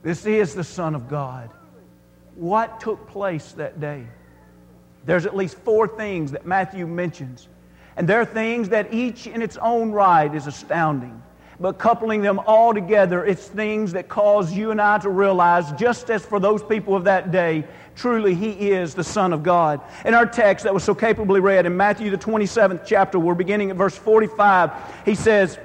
this 0.03 0.25
is 0.25 0.55
the 0.55 0.65
Son 0.65 0.95
of 0.95 1.07
God. 1.09 1.51
What 2.35 2.81
took 2.81 3.07
place 3.09 3.53
that 3.53 3.79
day? 3.79 4.07
There's 5.05 5.27
at 5.27 5.37
least 5.37 5.59
four 5.59 5.87
things 5.87 6.33
that 6.33 6.47
Matthew 6.47 6.87
mentions. 6.87 7.49
And 7.97 8.09
there 8.09 8.21
are 8.23 8.27
things 8.27 8.71
that 8.71 8.95
each 8.95 9.27
in 9.27 9.43
its 9.43 9.59
own 9.59 9.93
right 9.93 10.35
is 10.35 10.47
astounding 10.47 11.23
but 11.61 11.79
coupling 11.79 12.23
them 12.23 12.41
all 12.47 12.73
together, 12.73 13.25
it's 13.25 13.47
things 13.47 13.93
that 13.93 14.09
cause 14.09 14.51
you 14.51 14.71
and 14.71 14.81
I 14.81 14.97
to 14.99 15.11
realize, 15.11 15.71
just 15.73 16.09
as 16.11 16.25
for 16.25 16.41
those 16.41 16.63
people 16.63 16.97
of 16.97 17.05
that 17.05 17.31
day, 17.31 17.65
truly 17.95 18.35
He 18.35 18.71
is 18.71 18.95
the 18.95 19.05
Son 19.05 19.35
of 19.35 19.43
God. 19.43 19.83
In 20.07 20.15
our 20.15 20.25
text 20.25 20.65
that 20.65 20.73
was 20.73 20.83
so 20.83 20.95
capably 20.95 21.39
read 21.39 21.67
in 21.67 21.77
Matthew, 21.77 22.11
the 22.11 22.17
27th 22.17 22.87
chapter, 22.87 23.19
we're 23.19 23.35
beginning 23.35 23.71
at 23.71 23.77
verse 23.77 23.97
45, 23.97 24.73
He 25.05 25.15
says, 25.15 25.59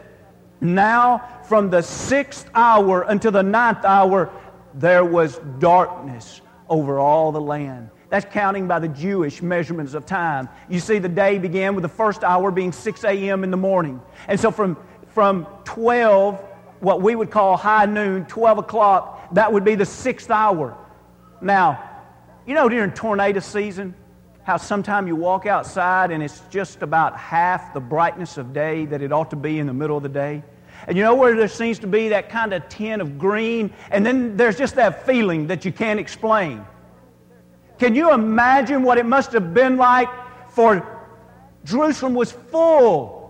Now 0.60 1.42
from 1.46 1.70
the 1.70 1.82
sixth 1.82 2.50
hour 2.54 3.04
until 3.04 3.32
the 3.32 3.44
ninth 3.44 3.86
hour, 3.86 4.30
there 4.74 5.06
was 5.06 5.40
darkness 5.60 6.42
over 6.68 7.00
all 7.00 7.32
the 7.32 7.40
land. 7.40 7.90
That's 8.10 8.26
counting 8.32 8.68
by 8.68 8.80
the 8.80 8.88
Jewish 8.88 9.42
measurements 9.42 9.94
of 9.94 10.06
time. 10.06 10.48
You 10.70 10.80
see, 10.80 11.00
the 11.00 11.10
day 11.10 11.38
began 11.38 11.76
with 11.76 11.82
the 11.82 11.90
first 11.90 12.24
hour 12.24 12.52
being 12.52 12.72
6 12.72 13.04
a.m. 13.04 13.44
in 13.44 13.52
the 13.52 13.58
morning. 13.58 14.02
And 14.28 14.40
so 14.40 14.52
from 14.52 14.78
from 15.16 15.48
12, 15.64 16.38
what 16.82 17.02
we 17.02 17.16
would 17.16 17.32
call 17.32 17.56
high 17.56 17.86
noon, 17.86 18.26
12 18.26 18.58
o'clock, 18.58 19.34
that 19.34 19.54
would 19.54 19.64
be 19.64 19.76
the 19.76 19.86
sixth 19.86 20.30
hour. 20.30 20.78
Now, 21.42 22.02
you 22.46 22.54
know 22.54 22.68
during 22.68 22.92
tornado 22.92 23.40
season, 23.40 23.96
how 24.44 24.58
sometimes 24.58 25.08
you 25.08 25.16
walk 25.16 25.46
outside 25.46 26.12
and 26.12 26.22
it's 26.22 26.42
just 26.50 26.82
about 26.82 27.18
half 27.18 27.74
the 27.74 27.80
brightness 27.80 28.38
of 28.38 28.52
day 28.52 28.86
that 28.88 29.02
it 29.02 29.14
ought 29.14 29.30
to 29.30 29.38
be 29.38 29.58
in 29.58 29.68
the 29.68 29.74
middle 29.74 29.96
of 29.96 30.04
the 30.04 30.10
day? 30.10 30.44
And 30.86 30.98
you 30.98 31.04
know 31.04 31.16
where 31.16 31.34
there 31.34 31.48
seems 31.48 31.80
to 31.80 31.88
be 31.88 32.10
that 32.10 32.28
kind 32.28 32.54
of 32.54 32.68
tint 32.68 33.02
of 33.02 33.18
green, 33.18 33.74
and 33.92 34.06
then 34.06 34.36
there's 34.36 34.58
just 34.58 34.76
that 34.76 35.06
feeling 35.06 35.48
that 35.48 35.64
you 35.64 35.72
can't 35.72 35.98
explain. 36.00 36.66
Can 37.80 37.96
you 37.96 38.14
imagine 38.14 38.84
what 38.84 38.98
it 38.98 39.06
must 39.06 39.32
have 39.32 39.54
been 39.54 39.78
like 39.78 40.10
for 40.50 40.86
Jerusalem 41.64 42.16
was 42.16 42.34
full 42.34 43.25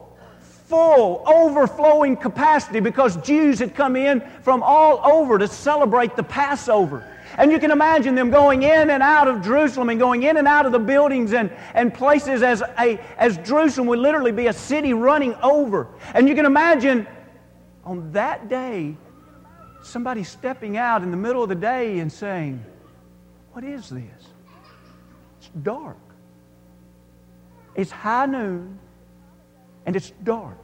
full, 0.66 1.24
overflowing 1.28 2.18
capacity 2.18 2.80
because 2.80 3.18
Jews 3.18 3.60
had 3.60 3.76
come 3.76 3.96
in 3.96 4.22
from 4.42 4.64
all 4.64 5.00
over 5.04 5.38
to 5.38 5.48
celebrate 5.48 6.16
the 6.16 6.24
Passover. 6.24 7.08
And 7.38 7.52
you 7.52 7.60
can 7.60 7.72
imagine 7.72 8.16
them 8.16 8.32
going 8.32 8.64
in 8.64 8.90
and 8.90 9.04
out 9.04 9.28
of 9.28 9.44
Jerusalem 9.44 9.90
and 9.90 10.00
going 10.00 10.24
in 10.24 10.38
and 10.38 10.48
out 10.48 10.66
of 10.66 10.72
the 10.72 10.80
buildings 10.80 11.34
and, 11.34 11.52
and 11.74 11.94
places 11.94 12.44
as, 12.44 12.64
a, 12.80 13.00
as 13.18 13.38
Jerusalem 13.40 13.88
would 13.88 14.00
literally 14.00 14.32
be 14.32 14.48
a 14.48 14.54
city 14.54 14.94
running 14.94 15.36
over. 15.36 15.88
And 16.14 16.30
you 16.30 16.36
can 16.36 16.46
imagine 16.46 17.06
on 17.84 18.12
that 18.14 18.48
day, 18.48 18.96
somebody 19.84 20.24
stepping 20.24 20.78
out 20.78 21.04
in 21.04 21.12
the 21.12 21.18
middle 21.18 21.44
of 21.44 21.50
the 21.50 21.56
day 21.56 22.00
and 22.00 22.12
saying, 22.12 22.64
What 23.52 23.64
is 23.64 23.90
this? 23.90 24.02
It's 25.40 25.50
dark. 25.62 25.98
It's 27.76 27.92
high 27.92 28.26
noon 28.26 28.80
and 29.86 29.96
it's 29.96 30.12
dark. 30.24 30.58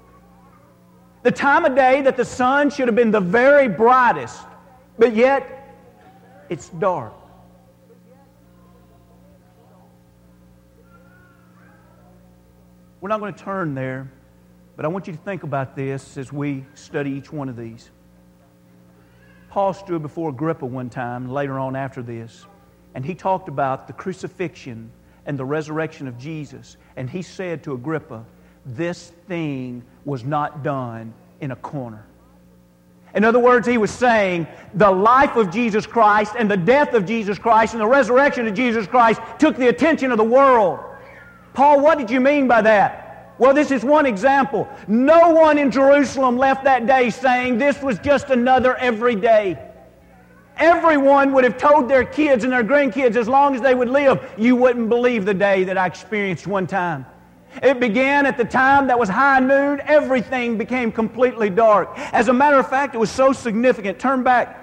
The 1.24 1.32
time 1.32 1.66
of 1.66 1.76
day 1.76 2.02
that 2.02 2.18
the 2.18 2.26
sun 2.26 2.70
should 2.70 2.88
have 2.88 2.96
been 2.96 3.12
the 3.12 3.20
very 3.20 3.68
brightest, 3.68 4.42
but 4.98 5.16
yet 5.16 5.76
it's 6.50 6.70
dark. 6.70 7.14
We're 13.00 13.10
not 13.10 13.20
going 13.20 13.34
to 13.34 13.44
turn 13.44 13.74
there, 13.74 14.12
but 14.76 14.86
I 14.86 14.88
want 14.88 15.08
you 15.08 15.14
to 15.14 15.20
think 15.20 15.44
about 15.44 15.76
this 15.76 16.18
as 16.18 16.32
we 16.32 16.66
study 16.76 17.12
each 17.12 17.32
one 17.32 17.50
of 17.50 17.58
these. 17.58 17.90
Paul 19.50 19.74
stood 19.74 20.02
before 20.02 20.30
Agrippa 20.30 20.66
one 20.66 20.90
time, 20.90 21.30
later 21.30 21.60
on 21.60 21.76
after 21.76 22.02
this, 22.02 22.46
and 22.96 23.06
he 23.06 23.16
talked 23.16 23.50
about 23.50 23.88
the 23.88 23.94
crucifixion 23.94 24.92
and 25.26 25.38
the 25.38 25.46
resurrection 25.46 26.08
of 26.08 26.18
Jesus. 26.18 26.78
And 26.96 27.10
he 27.10 27.22
said 27.22 27.64
to 27.64 27.74
Agrippa, 27.74 28.26
this 28.66 29.12
thing 29.28 29.84
was 30.06 30.24
not 30.24 30.64
done 30.64 31.14
in 31.40 31.52
a 31.52 31.56
corner. 31.56 32.06
In 33.14 33.26
other 33.26 33.40
words, 33.40 33.68
he 33.68 33.78
was 33.78 33.92
saying 33.92 34.48
the 34.74 34.90
life 34.90 35.36
of 35.36 35.52
Jesus 35.52 35.86
Christ 35.86 36.34
and 36.38 36.50
the 36.50 36.58
death 36.58 36.94
of 36.94 37.06
Jesus 37.06 37.38
Christ 37.38 37.74
and 37.74 37.82
the 37.82 37.88
resurrection 37.88 38.48
of 38.48 38.54
Jesus 38.54 38.88
Christ 38.88 39.22
took 39.38 39.58
the 39.58 39.68
attention 39.68 40.12
of 40.12 40.18
the 40.18 40.24
world. 40.24 40.80
Paul, 41.54 41.82
what 41.82 41.98
did 41.98 42.10
you 42.10 42.22
mean 42.22 42.48
by 42.48 42.62
that? 42.62 43.36
Well, 43.38 43.54
this 43.54 43.72
is 43.72 43.84
one 43.84 44.06
example. 44.06 44.70
No 44.88 45.32
one 45.32 45.58
in 45.58 45.72
Jerusalem 45.72 46.38
left 46.38 46.64
that 46.64 46.86
day 46.86 47.10
saying 47.10 47.58
this 47.58 47.82
was 47.82 48.00
just 48.00 48.30
another 48.30 48.76
everyday. 48.76 49.60
Everyone 50.58 51.34
would 51.34 51.44
have 51.44 51.58
told 51.58 51.90
their 51.90 52.06
kids 52.06 52.44
and 52.44 52.54
their 52.54 52.64
grandkids 52.64 53.16
as 53.16 53.28
long 53.28 53.56
as 53.56 53.62
they 53.62 53.74
would 53.74 53.90
live, 53.90 54.24
you 54.38 54.56
wouldn't 54.56 54.90
believe 54.90 55.26
the 55.26 55.34
day 55.34 55.64
that 55.64 55.78
I 55.78 55.88
experienced 55.88 56.46
one 56.46 56.68
time. 56.68 57.06
It 57.62 57.80
began 57.80 58.26
at 58.26 58.38
the 58.38 58.46
time 58.46 58.88
that 58.88 58.98
was 58.98 59.10
high 59.10 59.40
noon. 59.40 59.82
Everything 59.86 60.58
became 60.58 60.92
completely 60.92 61.50
dark. 61.50 61.92
As 62.14 62.28
a 62.28 62.34
matter 62.34 62.58
of 62.58 62.70
fact, 62.70 62.96
it 62.96 62.98
was 62.98 63.12
so 63.12 63.34
significant. 63.34 64.00
Turn 64.00 64.24
back 64.24 64.61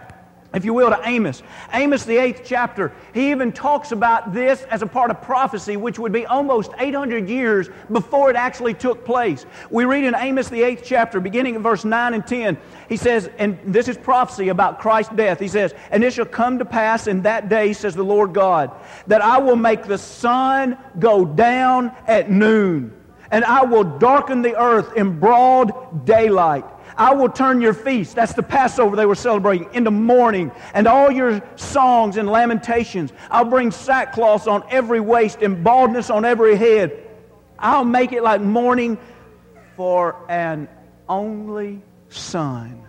if 0.55 0.65
you 0.65 0.73
will, 0.73 0.89
to 0.89 1.01
Amos. 1.05 1.43
Amos, 1.75 2.05
the 2.05 2.17
eighth 2.17 2.41
chapter, 2.43 2.93
he 3.13 3.31
even 3.31 3.53
talks 3.53 3.93
about 3.93 4.33
this 4.33 4.63
as 4.71 4.81
a 4.81 4.87
part 4.87 5.11
of 5.11 5.21
prophecy, 5.21 5.77
which 5.77 5.99
would 5.99 6.13
be 6.13 6.25
almost 6.25 6.71
800 6.79 7.29
years 7.29 7.69
before 7.93 8.31
it 8.31 8.37
actually 8.37 8.73
took 8.73 9.05
place. 9.05 9.45
We 9.71 9.85
read 9.85 10.05
in 10.05 10.15
Amos, 10.15 10.49
the 10.49 10.63
eighth 10.63 10.83
chapter, 10.87 11.21
beginning 11.21 11.55
in 11.55 11.63
verse 11.63 11.85
9 11.85 12.15
and 12.15 12.27
10, 12.27 12.57
he 12.89 12.97
says, 12.97 13.29
and 13.37 13.59
this 13.63 13.89
is 13.89 13.99
prophecy 13.99 14.49
about 14.49 14.81
Christ's 14.81 15.15
death. 15.15 15.39
He 15.39 15.49
says, 15.49 15.75
And 15.91 16.03
it 16.03 16.15
shall 16.15 16.25
come 16.25 16.59
to 16.61 16.65
pass 16.65 17.07
in 17.07 17.23
that 17.23 17.51
day, 17.51 17.75
says 17.75 17.95
the 17.95 18.03
Lord 18.03 18.33
God, 18.33 18.71
that 19.07 19.21
I 19.21 19.39
will 19.39 19.57
make 19.57 19.85
the 19.85 19.99
sun 19.99 20.79
go 20.99 21.27
down 21.27 21.93
at 22.07 22.31
noon, 22.31 22.95
and 23.31 23.45
I 23.45 23.65
will 23.65 23.85
darken 23.85 24.41
the 24.41 24.59
earth 24.59 24.97
in 24.97 25.21
broad 25.21 26.07
daylight. 26.07 26.65
I 26.99 27.15
will 27.15 27.29
turn 27.29 27.61
your 27.61 27.75
feast, 27.75 28.17
that's 28.17 28.35
the 28.35 28.43
Passover 28.43 28.97
they 28.97 29.07
were 29.07 29.15
celebrating, 29.15 29.73
into 29.73 29.93
mourning, 29.93 30.51
and 30.75 30.89
all 30.89 31.13
your 31.13 31.41
songs 31.55 32.17
and 32.17 32.29
lamentations. 32.29 33.13
I'll 33.31 33.45
bring 33.45 33.71
sackcloth 33.71 34.49
on 34.49 34.65
every 34.69 34.99
waist 34.99 35.41
and 35.41 35.63
baldness 35.63 36.11
on 36.11 36.25
every 36.25 36.57
head. 36.57 37.05
I'll 37.57 37.85
make 37.85 38.13
it 38.13 38.25
like 38.25 38.41
mourning 38.41 38.99
for 39.77 40.17
an 40.29 40.69
only 41.09 41.83
son, 42.09 42.85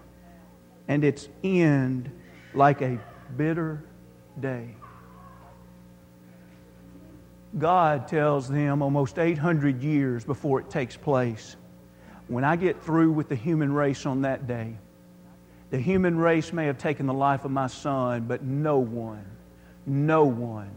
and 0.88 1.04
its 1.04 1.30
end 1.44 2.12
like 2.56 2.82
a 2.82 3.00
bitter 3.38 3.84
day. 4.39 4.75
God 7.60 8.08
tells 8.08 8.48
them 8.48 8.82
almost 8.82 9.20
800 9.20 9.84
years 9.84 10.25
before 10.25 10.60
it 10.60 10.70
takes 10.72 10.98
place 10.98 11.56
when 12.29 12.43
I 12.43 12.55
get 12.55 12.83
through 12.83 13.12
with 13.12 13.27
the 13.27 13.36
human 13.36 13.74
race 13.74 14.05
on 14.05 14.21
that 14.21 14.48
day, 14.48 14.75
the 15.71 15.79
human 15.79 16.17
race 16.17 16.53
may 16.53 16.67
have 16.67 16.77
taken 16.77 17.07
the 17.07 17.13
life 17.13 17.43
of 17.43 17.51
my 17.51 17.67
son, 17.67 18.25
but 18.27 18.43
no 18.43 18.79
one, 18.79 19.25
no 19.86 20.25
one 20.25 20.69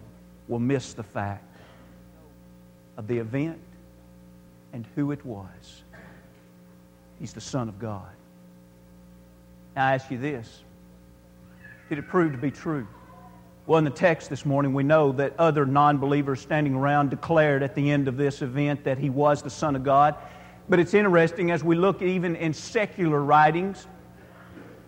will 0.49 0.59
miss 0.59 0.95
the 0.95 1.03
fact 1.03 1.45
of 2.97 3.07
the 3.07 3.19
event 3.19 3.59
and 4.73 4.87
who 4.97 5.13
it 5.13 5.25
was. 5.25 5.83
He's 7.21 7.33
the 7.33 7.41
Son 7.41 7.69
of 7.69 7.79
God. 7.79 8.09
Now, 9.77 9.87
I 9.87 9.95
ask 9.95 10.11
you 10.11 10.19
this 10.19 10.63
Did 11.89 11.99
it 11.99 12.09
prove 12.09 12.33
to 12.33 12.39
be 12.39 12.51
true? 12.51 12.87
Well, 13.67 13.79
in 13.79 13.85
the 13.85 13.91
text 13.91 14.29
this 14.29 14.45
morning, 14.45 14.75
we 14.75 14.83
know 14.83 15.13
that 15.13 15.35
other 15.39 15.65
non 15.65 15.99
believers 15.99 16.41
standing 16.41 16.75
around 16.75 17.11
declared 17.11 17.63
at 17.63 17.75
the 17.75 17.91
end 17.91 18.09
of 18.09 18.17
this 18.17 18.43
event 18.43 18.85
that 18.85 18.99
he 18.99 19.09
was 19.09 19.43
the 19.43 19.51
Son 19.51 19.77
of 19.77 19.85
God. 19.85 20.17
But 20.69 20.79
it's 20.79 20.95
interesting 20.95 21.51
as 21.51 21.65
we 21.65 21.77
look 21.77 22.03
even 22.03 22.37
in 22.37 22.53
secular 22.53 23.23
writings, 23.23 23.87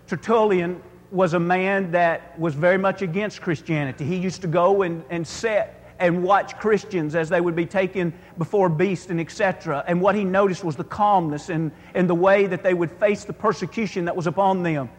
Tertullian 0.07 0.83
was 1.11 1.35
a 1.35 1.41
man 1.41 1.93
that 1.93 2.39
was 2.39 2.55
very 2.55 2.79
much 2.79 3.03
against 3.03 3.41
Christianity. 3.41 4.05
He 4.05 4.17
used 4.17 4.41
to 4.43 4.49
go 4.49 4.83
and, 4.83 5.05
and 5.11 5.27
sit 5.27 5.73
and 5.99 6.23
watch 6.23 6.59
Christians 6.59 7.15
as 7.15 7.29
they 7.29 7.41
would 7.41 7.55
be 7.55 7.67
taken 7.67 8.13
before 8.37 8.69
beasts 8.69 9.11
and 9.11 9.21
etc. 9.21 9.85
And 9.87 10.01
what 10.01 10.15
he 10.15 10.25
noticed 10.25 10.65
was 10.65 10.77
the 10.77 10.85
calmness 10.85 11.51
and, 11.51 11.71
and 11.95 12.09
the 12.09 12.15
way 12.15 12.47
that 12.47 12.63
they 12.63 12.75
would 12.75 12.91
face 12.91 13.25
the 13.25 13.33
persecution 13.33 14.05
that 14.07 14.17
was 14.17 14.27
upon 14.27 14.63
them. 14.63 14.91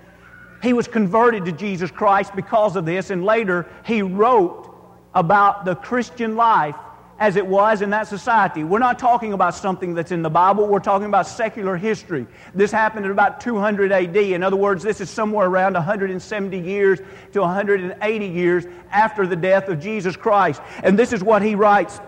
He 0.63 0.73
was 0.73 0.87
converted 0.87 1.45
to 1.45 1.51
Jesus 1.51 1.91
Christ 1.91 2.35
because 2.35 2.75
of 2.75 2.85
this, 2.85 3.09
and 3.09 3.25
later 3.25 3.67
he 3.85 4.01
wrote 4.01 4.73
about 5.13 5.65
the 5.65 5.75
Christian 5.75 6.35
life 6.35 6.75
as 7.17 7.37
it 7.37 7.47
was 7.47 7.81
in 7.81 7.91
that 7.91 8.07
society. 8.07 8.63
We're 8.63 8.79
not 8.79 8.99
talking 8.99 9.31
about 9.31 9.55
something 9.55 9.93
that's 9.93 10.11
in 10.11 10.21
the 10.21 10.29
Bible, 10.29 10.67
we're 10.67 10.79
talking 10.79 11.07
about 11.07 11.27
secular 11.27 11.77
history. 11.77 12.27
This 12.53 12.71
happened 12.71 13.05
in 13.05 13.11
about 13.11 13.39
200 13.39 13.91
AD. 13.91 14.17
In 14.17 14.43
other 14.43 14.57
words, 14.57 14.83
this 14.83 14.99
is 14.99 15.09
somewhere 15.09 15.47
around 15.47 15.73
170 15.73 16.59
years 16.59 16.99
to 17.31 17.39
180 17.39 18.27
years 18.27 18.65
after 18.91 19.25
the 19.25 19.35
death 19.35 19.69
of 19.69 19.79
Jesus 19.79 20.17
Christ. 20.17 20.61
And 20.83 20.99
this 20.99 21.13
is 21.13 21.23
what 21.23 21.41
he 21.41 21.55
writes 21.55 21.99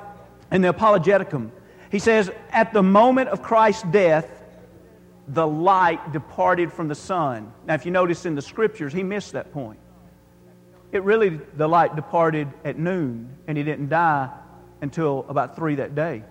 in 0.52 0.62
the 0.62 0.74
Apologeticum. 0.74 1.52
He 1.90 2.00
says, 2.00 2.30
At 2.50 2.74
the 2.74 2.84
moment 2.84 3.30
of 3.30 3.42
Christ's 3.42 3.84
death, 3.84 4.30
the 5.30 5.48
light 5.48 6.12
departed 6.12 6.72
from 6.72 6.90
the 6.90 6.96
sun. 6.96 7.54
Now, 7.66 7.76
if 7.76 7.86
you 7.86 7.92
notice 7.92 8.26
in 8.26 8.36
the 8.36 8.42
scriptures, 8.42 8.92
he 8.92 9.04
missed 9.04 9.34
that 9.34 9.54
point. 9.54 9.80
It 10.92 11.04
really, 11.04 11.40
the 11.56 11.68
light 11.68 11.96
departed 11.96 12.48
at 12.64 12.78
noon, 12.78 13.38
and 13.46 13.58
he 13.58 13.64
didn't 13.64 13.90
die 13.90 14.30
until 14.82 15.26
about 15.30 15.56
3 15.56 15.76
that 15.76 15.96
day. 15.96 16.24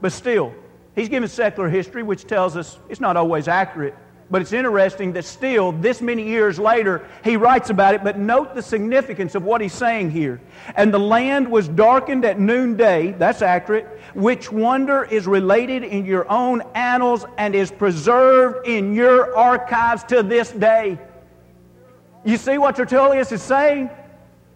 But 0.00 0.12
still, 0.12 0.52
he's 0.94 1.08
given 1.08 1.28
secular 1.28 1.68
history, 1.68 2.02
which 2.02 2.24
tells 2.26 2.56
us 2.56 2.78
it's 2.88 3.00
not 3.00 3.16
always 3.16 3.48
accurate. 3.48 3.94
But 4.30 4.40
it's 4.40 4.54
interesting 4.54 5.12
that 5.12 5.26
still, 5.26 5.72
this 5.72 6.00
many 6.00 6.26
years 6.26 6.58
later, 6.58 7.06
he 7.22 7.36
writes 7.36 7.68
about 7.68 7.94
it. 7.94 8.02
But 8.02 8.18
note 8.18 8.54
the 8.54 8.62
significance 8.62 9.34
of 9.34 9.44
what 9.44 9.60
he's 9.60 9.74
saying 9.74 10.10
here. 10.10 10.40
And 10.74 10.92
the 10.92 10.98
land 10.98 11.50
was 11.50 11.68
darkened 11.68 12.24
at 12.24 12.40
noonday, 12.40 13.12
that's 13.12 13.42
accurate, 13.42 13.86
which 14.14 14.50
wonder 14.50 15.04
is 15.04 15.26
related 15.26 15.84
in 15.84 16.06
your 16.06 16.30
own 16.30 16.62
annals 16.74 17.26
and 17.36 17.54
is 17.54 17.70
preserved 17.70 18.66
in 18.66 18.94
your 18.94 19.36
archives 19.36 20.02
to 20.04 20.22
this 20.22 20.50
day. 20.50 20.98
You 22.24 22.38
see 22.38 22.56
what 22.56 22.76
Tertullius 22.76 23.32
is 23.32 23.42
saying? 23.42 23.90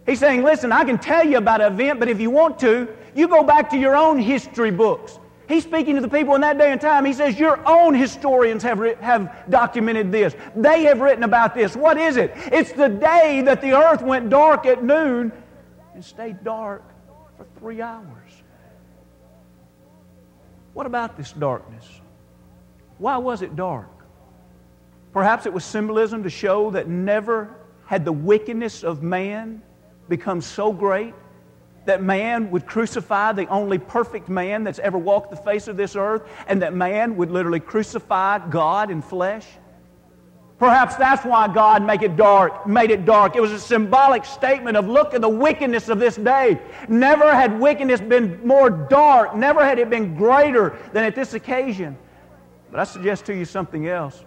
He's 0.07 0.21
saying, 0.21 0.43
listen, 0.43 0.73
I 0.73 0.85
can 0.85 0.99
tell 0.99 1.27
you 1.27 1.37
about 1.37 1.61
an 1.61 1.73
event, 1.73 1.99
but 1.99 2.09
if 2.09 2.19
you 2.19 2.31
want 2.31 2.59
to, 2.61 2.89
you 3.17 3.29
go 3.29 3.43
back 3.43 3.71
to 3.71 3.79
your 3.79 3.97
own 3.97 4.19
history 4.19 4.71
books. 4.71 5.19
He's 5.49 5.63
speaking 5.63 5.95
to 5.95 6.01
the 6.01 6.09
people 6.09 6.35
in 6.35 6.41
that 6.41 6.59
day 6.59 6.73
and 6.73 6.81
time. 6.81 7.05
He 7.05 7.13
says, 7.13 7.39
Your 7.39 7.61
own 7.67 7.95
historians 7.95 8.63
have, 8.65 8.79
have 9.01 9.49
documented 9.49 10.11
this. 10.11 10.35
They 10.55 10.83
have 10.85 11.01
written 11.01 11.23
about 11.23 11.55
this. 11.55 11.77
What 11.77 11.99
is 11.99 12.17
it? 12.17 12.33
It's 12.53 12.73
the 12.73 12.89
day 12.89 13.43
that 13.43 13.61
the 13.61 13.73
earth 13.73 14.03
went 14.03 14.29
dark 14.29 14.67
at 14.67 14.83
noon 14.83 15.33
and 15.95 16.05
stayed 16.05 16.43
dark 16.45 16.83
for 17.37 17.47
three 17.59 17.81
hours. 17.81 18.43
What 20.75 20.87
about 20.87 21.17
this 21.17 21.33
darkness? 21.33 21.89
Why 22.99 23.17
was 23.17 23.41
it 23.41 23.57
dark? 23.57 23.89
Perhaps 25.13 25.47
it 25.47 25.53
was 25.53 25.65
symbolism 25.65 26.25
to 26.25 26.31
show 26.31 26.71
that 26.73 26.89
never 26.89 27.55
had 27.87 28.05
the 28.05 28.13
wickedness 28.13 28.83
of 28.83 29.03
man 29.03 29.63
become 30.09 30.41
so 30.41 30.73
great 30.73 31.15
that 31.87 32.03
man 32.03 32.51
would 32.51 32.67
crucify 32.67 33.33
the 33.33 33.47
only 33.49 33.79
perfect 33.79 34.29
man 34.29 34.65
that's 34.65 34.79
ever 34.79 34.99
walked 34.99 35.31
the 35.31 35.37
face 35.37 35.69
of 35.69 35.77
this 35.77 35.97
earth, 35.97 36.23
and 36.47 36.63
that 36.63 36.75
man 36.75 37.17
would 37.17 37.31
literally 37.31 37.61
crucify 37.61 38.39
God 38.49 38.91
in 38.91 39.03
flesh? 39.03 39.47
Perhaps 40.59 40.97
that's 40.97 41.25
why 41.25 41.53
God 41.53 41.83
made 41.83 42.03
it 42.03 42.17
dark, 42.17 42.67
made 42.67 42.91
it 42.91 43.05
dark. 43.05 43.37
It 43.37 43.43
was 43.43 43.53
a 43.53 43.61
symbolic 43.61 44.25
statement 44.25 44.77
of 44.77 44.89
look 44.89 45.13
at 45.13 45.21
the 45.21 45.29
wickedness 45.29 45.91
of 45.91 45.99
this 45.99 46.17
day. 46.17 46.59
Never 46.89 47.35
had 47.35 47.61
wickedness 47.61 48.01
been 48.01 48.41
more 48.47 48.71
dark, 48.71 49.37
never 49.37 49.63
had 49.63 49.79
it 49.79 49.91
been 49.91 50.17
greater 50.17 50.79
than 50.95 51.05
at 51.05 51.15
this 51.15 51.35
occasion. 51.35 51.99
But 52.71 52.81
I 52.81 52.85
suggest 52.85 53.27
to 53.27 53.35
you 53.35 53.45
something 53.45 53.87
else. 53.87 54.25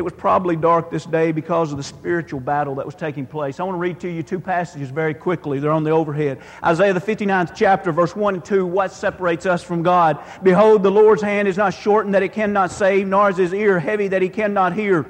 It 0.00 0.02
was 0.02 0.14
probably 0.14 0.56
dark 0.56 0.90
this 0.90 1.04
day 1.04 1.30
because 1.30 1.72
of 1.72 1.76
the 1.76 1.82
spiritual 1.82 2.40
battle 2.40 2.76
that 2.76 2.86
was 2.86 2.94
taking 2.94 3.26
place. 3.26 3.60
I 3.60 3.64
want 3.64 3.74
to 3.74 3.80
read 3.80 4.00
to 4.00 4.08
you 4.08 4.22
two 4.22 4.40
passages 4.40 4.88
very 4.88 5.12
quickly. 5.12 5.58
They're 5.58 5.70
on 5.70 5.84
the 5.84 5.90
overhead. 5.90 6.40
Isaiah, 6.64 6.94
the 6.94 7.02
59th 7.02 7.52
chapter, 7.54 7.92
verse 7.92 8.16
1 8.16 8.36
and 8.36 8.42
2. 8.42 8.64
What 8.64 8.92
separates 8.92 9.44
us 9.44 9.62
from 9.62 9.82
God? 9.82 10.18
Behold, 10.42 10.82
the 10.82 10.90
Lord's 10.90 11.20
hand 11.20 11.48
is 11.48 11.58
not 11.58 11.74
shortened 11.74 12.14
that 12.14 12.22
it 12.22 12.32
cannot 12.32 12.70
save, 12.70 13.08
nor 13.08 13.28
is 13.28 13.36
his 13.36 13.52
ear 13.52 13.78
heavy 13.78 14.08
that 14.08 14.22
he 14.22 14.30
cannot 14.30 14.72
hear. 14.72 15.04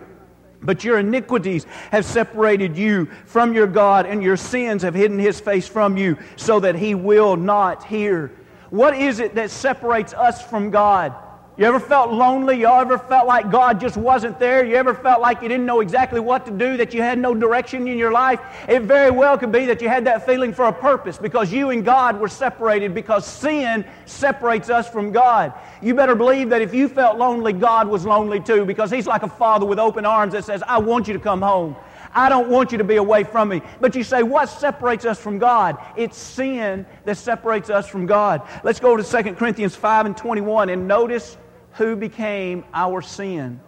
But 0.60 0.82
your 0.82 0.98
iniquities 0.98 1.66
have 1.92 2.04
separated 2.04 2.76
you 2.76 3.06
from 3.26 3.54
your 3.54 3.68
God, 3.68 4.06
and 4.06 4.24
your 4.24 4.36
sins 4.36 4.82
have 4.82 4.96
hidden 4.96 5.20
his 5.20 5.38
face 5.38 5.68
from 5.68 5.98
you, 5.98 6.18
so 6.34 6.58
that 6.58 6.74
he 6.74 6.96
will 6.96 7.36
not 7.36 7.84
hear. 7.84 8.32
What 8.70 8.96
is 8.96 9.20
it 9.20 9.36
that 9.36 9.52
separates 9.52 10.14
us 10.14 10.44
from 10.44 10.72
God? 10.72 11.14
You 11.56 11.66
ever 11.66 11.80
felt 11.80 12.12
lonely? 12.12 12.60
You 12.60 12.68
ever 12.68 12.96
felt 12.96 13.26
like 13.26 13.50
God 13.50 13.80
just 13.80 13.96
wasn't 13.96 14.38
there? 14.38 14.64
You 14.64 14.76
ever 14.76 14.94
felt 14.94 15.20
like 15.20 15.42
you 15.42 15.48
didn't 15.48 15.66
know 15.66 15.80
exactly 15.80 16.20
what 16.20 16.46
to 16.46 16.52
do, 16.52 16.76
that 16.76 16.94
you 16.94 17.02
had 17.02 17.18
no 17.18 17.34
direction 17.34 17.86
in 17.86 17.98
your 17.98 18.12
life? 18.12 18.40
It 18.68 18.82
very 18.82 19.10
well 19.10 19.36
could 19.36 19.52
be 19.52 19.66
that 19.66 19.82
you 19.82 19.88
had 19.88 20.06
that 20.06 20.24
feeling 20.24 20.54
for 20.54 20.66
a 20.66 20.72
purpose 20.72 21.18
because 21.18 21.52
you 21.52 21.70
and 21.70 21.84
God 21.84 22.18
were 22.18 22.28
separated 22.28 22.94
because 22.94 23.26
sin 23.26 23.84
separates 24.06 24.70
us 24.70 24.88
from 24.88 25.12
God. 25.12 25.52
You 25.82 25.94
better 25.94 26.14
believe 26.14 26.48
that 26.50 26.62
if 26.62 26.72
you 26.72 26.88
felt 26.88 27.18
lonely, 27.18 27.52
God 27.52 27.88
was 27.88 28.06
lonely 28.06 28.40
too 28.40 28.64
because 28.64 28.90
He's 28.90 29.06
like 29.06 29.22
a 29.22 29.28
father 29.28 29.66
with 29.66 29.78
open 29.78 30.06
arms 30.06 30.32
that 30.32 30.44
says, 30.44 30.62
I 30.66 30.78
want 30.78 31.08
you 31.08 31.14
to 31.14 31.20
come 31.20 31.42
home. 31.42 31.76
I 32.12 32.28
don't 32.28 32.48
want 32.48 32.72
you 32.72 32.78
to 32.78 32.84
be 32.84 32.96
away 32.96 33.24
from 33.24 33.48
me. 33.48 33.62
But 33.80 33.94
you 33.94 34.02
say, 34.02 34.22
what 34.22 34.46
separates 34.46 35.04
us 35.04 35.18
from 35.20 35.38
God? 35.38 35.78
It's 35.96 36.16
sin 36.16 36.86
that 37.04 37.16
separates 37.16 37.70
us 37.70 37.86
from 37.86 38.06
God. 38.06 38.42
Let's 38.64 38.80
go 38.80 38.96
to 38.96 39.02
2 39.02 39.34
Corinthians 39.34 39.76
5 39.76 40.06
and 40.06 40.16
21 40.16 40.70
and 40.70 40.88
notice 40.88 41.36
who 41.74 41.96
became 41.96 42.64
our 42.74 43.00
sin. 43.00 43.60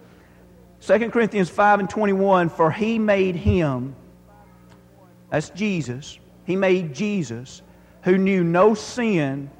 2 0.80 1.10
Corinthians 1.10 1.48
5 1.48 1.80
and 1.80 1.90
21 1.90 2.48
For 2.48 2.70
he 2.70 2.98
made 2.98 3.36
him, 3.36 3.94
that's 5.30 5.50
Jesus, 5.50 6.18
he 6.44 6.56
made 6.56 6.94
Jesus, 6.94 7.62
who 8.02 8.18
knew 8.18 8.42
no 8.42 8.74
sin, 8.74 9.50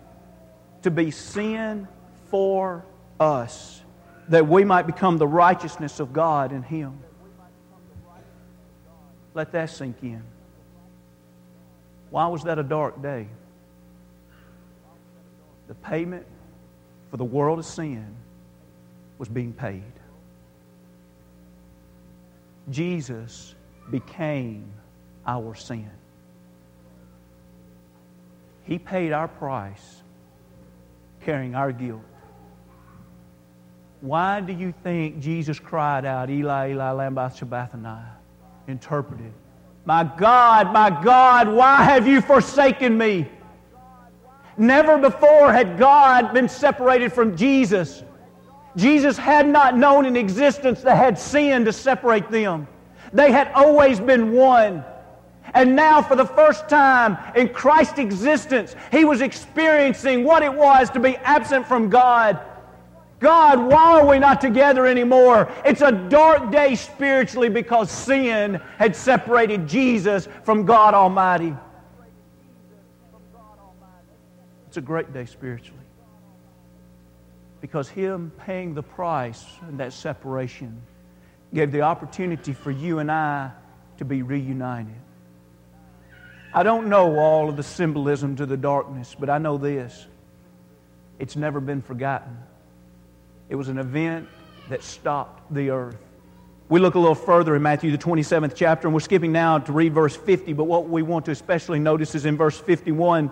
to 0.83 0.91
be 0.91 1.13
sin 1.13 1.87
for 2.29 2.85
us, 3.21 3.83
that 4.29 4.49
we 4.49 4.65
might 4.65 4.87
become 4.87 5.17
the 5.17 5.27
righteousness 5.27 6.01
of 6.01 6.13
God 6.13 6.51
in 6.51 6.63
him. 6.65 6.99
Let 9.35 9.53
that 9.53 9.71
sink 9.71 9.97
in. 10.03 10.23
Why 12.11 12.27
was 12.27 12.45
that 12.45 12.59
a 12.59 12.63
dark 12.63 13.01
day? 13.03 13.27
The 15.69 15.75
payment 15.75 16.27
for 17.11 17.17
the 17.17 17.25
world 17.25 17.59
of 17.59 17.65
sin 17.65 18.15
was 19.19 19.29
being 19.29 19.53
paid. 19.53 19.93
Jesus 22.71 23.55
became 23.91 24.71
our 25.27 25.55
sin. 25.55 25.91
He 28.65 28.79
paid 28.79 29.13
our 29.13 29.29
price, 29.29 30.03
carrying 31.23 31.55
our 31.55 31.73
guilt. 31.73 32.03
Why 34.01 34.41
do 34.41 34.53
you 34.53 34.75
think 34.83 35.21
Jesus 35.21 35.59
cried 35.59 36.05
out, 36.05 36.29
Eli, 36.29 36.73
Eli, 36.73 36.91
lama 36.91 37.33
sabachthani? 37.35 38.22
Interpreted, 38.69 39.33
My 39.85 40.05
God, 40.05 40.73
my 40.73 40.91
God, 41.03 41.49
why 41.49 41.83
have 41.83 42.07
you 42.07 42.21
forsaken 42.21 42.97
me? 42.97 43.29
Never 44.57 44.99
before 44.99 45.53
had 45.53 45.79
God 45.79 46.33
been 46.33 46.49
separated 46.49 47.13
from 47.13 47.37
Jesus. 47.37 48.05
Jesus 48.77 49.17
had 49.17 49.49
not 49.49 49.77
known 49.77 50.07
an 50.07 50.17
existence 50.17 50.83
that 50.83 50.97
had 50.97 51.19
sin 51.19 51.65
to 51.65 51.73
separate 51.73 52.31
them. 52.31 52.69
They 53.13 53.33
had 53.33 53.51
always 53.55 54.01
been 54.01 54.33
one. 54.33 54.85
And 55.55 55.77
now, 55.77 56.01
for 56.01 56.17
the 56.17 56.25
first 56.25 56.69
time 56.69 57.19
in 57.35 57.49
Christ's 57.49 57.99
existence, 57.99 58.75
he 58.91 59.05
was 59.05 59.21
experiencing 59.21 60.25
what 60.25 60.43
it 60.43 60.53
was 60.53 60.89
to 60.91 61.01
be 61.01 61.17
absent 61.17 61.67
from 61.67 61.91
God. 61.91 62.41
God, 63.23 63.61
why 63.61 64.01
are 64.01 64.07
we 64.07 64.19
not 64.19 64.41
together 64.41 64.85
anymore? 64.85 65.49
It's 65.65 65.81
a 65.81 65.93
dark 65.93 66.51
day 66.51 66.75
spiritually 66.75 67.49
because 67.49 67.89
sin 67.89 68.61
had 68.79 68.97
separated 68.97 69.69
Jesus 69.69 70.27
from 70.43 70.67
God 70.67 70.93
Almighty. 70.93 71.55
It's 74.67 74.77
a 74.77 74.81
great 74.81 75.13
day 75.13 75.25
spiritually 75.25 75.79
because 77.61 77.89
Him 77.89 78.33
paying 78.45 78.75
the 78.75 78.83
price 78.83 79.45
and 79.69 79.79
that 79.79 79.93
separation 79.93 80.83
gave 81.55 81.71
the 81.71 81.83
opportunity 81.83 82.53
for 82.53 82.73
you 82.73 82.99
and 82.99 83.11
I 83.11 83.53
to 83.99 84.05
be 84.05 84.23
reunited. 84.23 84.97
I 86.53 86.65
don't 86.65 86.89
know 86.89 87.21
all 87.21 87.49
of 87.49 87.57
the 87.57 87.63
symbolism 87.63 88.35
to 88.37 88.47
the 88.47 88.57
darkness, 88.57 89.15
but 89.17 89.31
I 89.31 89.39
know 89.39 89.59
this 89.59 90.09
it's 91.21 91.37
never 91.37 91.61
been 91.61 91.83
forgotten. 91.83 92.37
It 93.49 93.55
was 93.55 93.69
an 93.69 93.79
event 93.79 94.29
that 94.69 94.83
stopped 94.83 95.53
the 95.53 95.71
earth. 95.71 95.97
We 96.69 96.81
look 96.81 96.95
a 96.95 96.99
little 96.99 97.15
further 97.15 97.55
in 97.55 97.63
Matthew, 97.63 97.91
the 97.91 97.99
27th 97.99 98.55
chapter, 98.55 98.89
and 98.89 98.95
we're 98.95 99.01
skipping 99.01 99.33
now 99.33 99.59
to 99.59 99.73
read 99.73 99.93
verse 99.93 100.17
50, 100.17 100.55
but 100.55 100.65
what 100.65 100.89
we 100.89 101.03
want 101.03 101.27
to 101.27 101.31
especially 101.31 101.79
notice 101.79 102.15
is 102.15 102.25
in 102.25 102.37
verse 102.37 102.59
51 102.59 103.31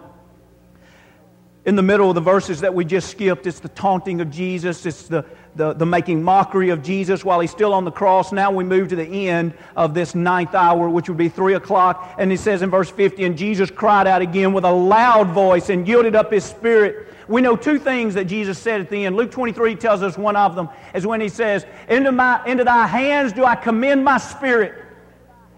in 1.65 1.77
the 1.77 1.83
middle 1.83 2.09
of 2.09 2.15
the 2.15 2.21
verses 2.21 2.61
that 2.61 2.75
we 2.75 2.85
just 2.85 3.11
skipped. 3.11 3.47
It's 3.47 3.61
the 3.61 3.69
taunting 3.69 4.21
of 4.21 4.31
Jesus, 4.31 4.87
it's 4.87 5.09
the, 5.09 5.25
the, 5.57 5.75
the, 5.75 5.85
making 5.85 6.23
mockery 6.23 6.71
of 6.71 6.83
Jesus 6.83 7.25
while 7.25 7.41
he's 7.41 7.51
still 7.51 7.75
on 7.75 7.85
the 7.85 7.91
cross. 7.91 8.33
Now 8.33 8.51
we 8.51 8.65
move 8.65 8.89
to 8.89 8.97
the 8.97 9.29
end 9.29 9.55
of 9.77 9.93
this 9.93 10.15
ninth 10.15 10.55
hour, 10.55 10.89
which 10.89 11.09
would 11.09 11.19
be 11.19 11.29
three 11.29 11.55
o'clock. 11.55 12.15
And 12.19 12.31
he 12.31 12.37
says 12.37 12.63
in 12.63 12.71
verse 12.71 12.91
50, 12.91 13.25
And 13.25 13.37
Jesus 13.37 13.71
cried 13.71 14.07
out 14.07 14.23
again 14.23 14.53
with 14.53 14.65
a 14.65 14.73
loud 14.73 15.29
voice 15.29 15.69
and 15.69 15.87
yielded 15.87 16.15
up 16.15 16.33
his 16.33 16.45
spirit. 16.45 17.09
We 17.29 17.41
know 17.41 17.57
two 17.57 17.79
things 17.79 18.15
that 18.15 18.25
Jesus 18.25 18.59
said 18.59 18.81
at 18.81 18.91
the 18.91 19.05
end. 19.05 19.15
Luke 19.15 19.31
23 19.31 19.77
tells 19.77 20.03
us 20.03 20.17
one 20.17 20.37
of 20.37 20.57
them 20.57 20.69
is 20.95 21.07
when 21.07 21.21
he 21.21 21.29
says, 21.29 21.67
Into, 21.89 22.11
my, 22.11 22.45
into 22.47 22.65
thy 22.65 22.87
hands 22.87 23.33
do 23.33 23.45
I 23.45 23.55
commend 23.55 24.05
my 24.05 24.19
spirit. 24.19 24.80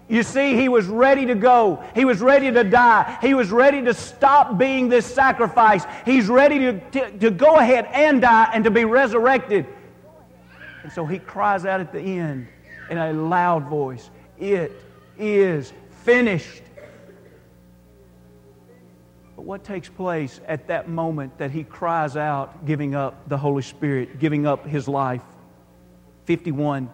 You 0.09 0.21
see, 0.21 0.55
he 0.55 0.67
was 0.67 0.85
ready 0.85 1.25
to 1.27 1.35
go. 1.35 1.83
He 1.95 2.03
was 2.03 2.19
ready 2.19 2.51
to 2.51 2.63
die. 2.63 3.17
He 3.21 3.33
was 3.33 3.51
ready 3.51 3.81
to 3.83 3.93
stop 3.93 4.57
being 4.57 4.89
this 4.89 5.05
sacrifice. 5.05 5.85
He's 6.05 6.27
ready 6.27 6.59
to, 6.59 6.79
to, 6.91 7.17
to, 7.19 7.31
go 7.31 7.55
ahead 7.55 7.85
and 7.85 8.21
die 8.21 8.49
and 8.53 8.63
to 8.65 8.71
be 8.71 8.83
resurrected. 8.83 9.65
And 10.83 10.91
so 10.91 11.05
he 11.05 11.19
cries 11.19 11.65
out 11.65 11.79
at 11.79 11.93
the 11.93 12.01
end 12.01 12.47
in 12.89 12.97
a 12.97 13.13
loud 13.13 13.69
voice 13.69 14.09
It 14.37 14.73
is 15.17 15.71
finished. 16.03 16.63
But 19.37 19.45
what 19.45 19.63
takes 19.63 19.87
place 19.87 20.41
at 20.47 20.67
that 20.67 20.89
moment 20.89 21.37
that 21.37 21.49
he 21.49 21.63
cries 21.63 22.17
out, 22.17 22.65
giving 22.65 22.93
up 22.93 23.27
the 23.29 23.37
Holy 23.37 23.63
Spirit, 23.63 24.19
giving 24.19 24.45
up 24.45 24.67
his 24.67 24.87
life? 24.87 25.23
51. 26.25 26.89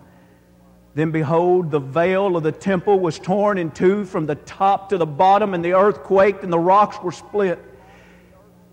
Then 0.96 1.12
behold, 1.12 1.72
the 1.72 1.80
veil 1.80 2.36
of 2.36 2.44
the 2.44 2.52
temple 2.52 3.00
was 3.00 3.20
torn 3.20 3.58
in 3.58 3.72
two 3.72 4.06
from 4.06 4.26
the 4.26 4.36
top 4.36 4.90
to 4.90 4.98
the 4.98 5.06
bottom, 5.06 5.54
and 5.54 5.64
the 5.64 5.74
earth 5.74 6.04
quaked, 6.04 6.44
and 6.44 6.52
the 6.52 6.60
rocks 6.60 7.02
were 7.02 7.12
split. 7.12 7.64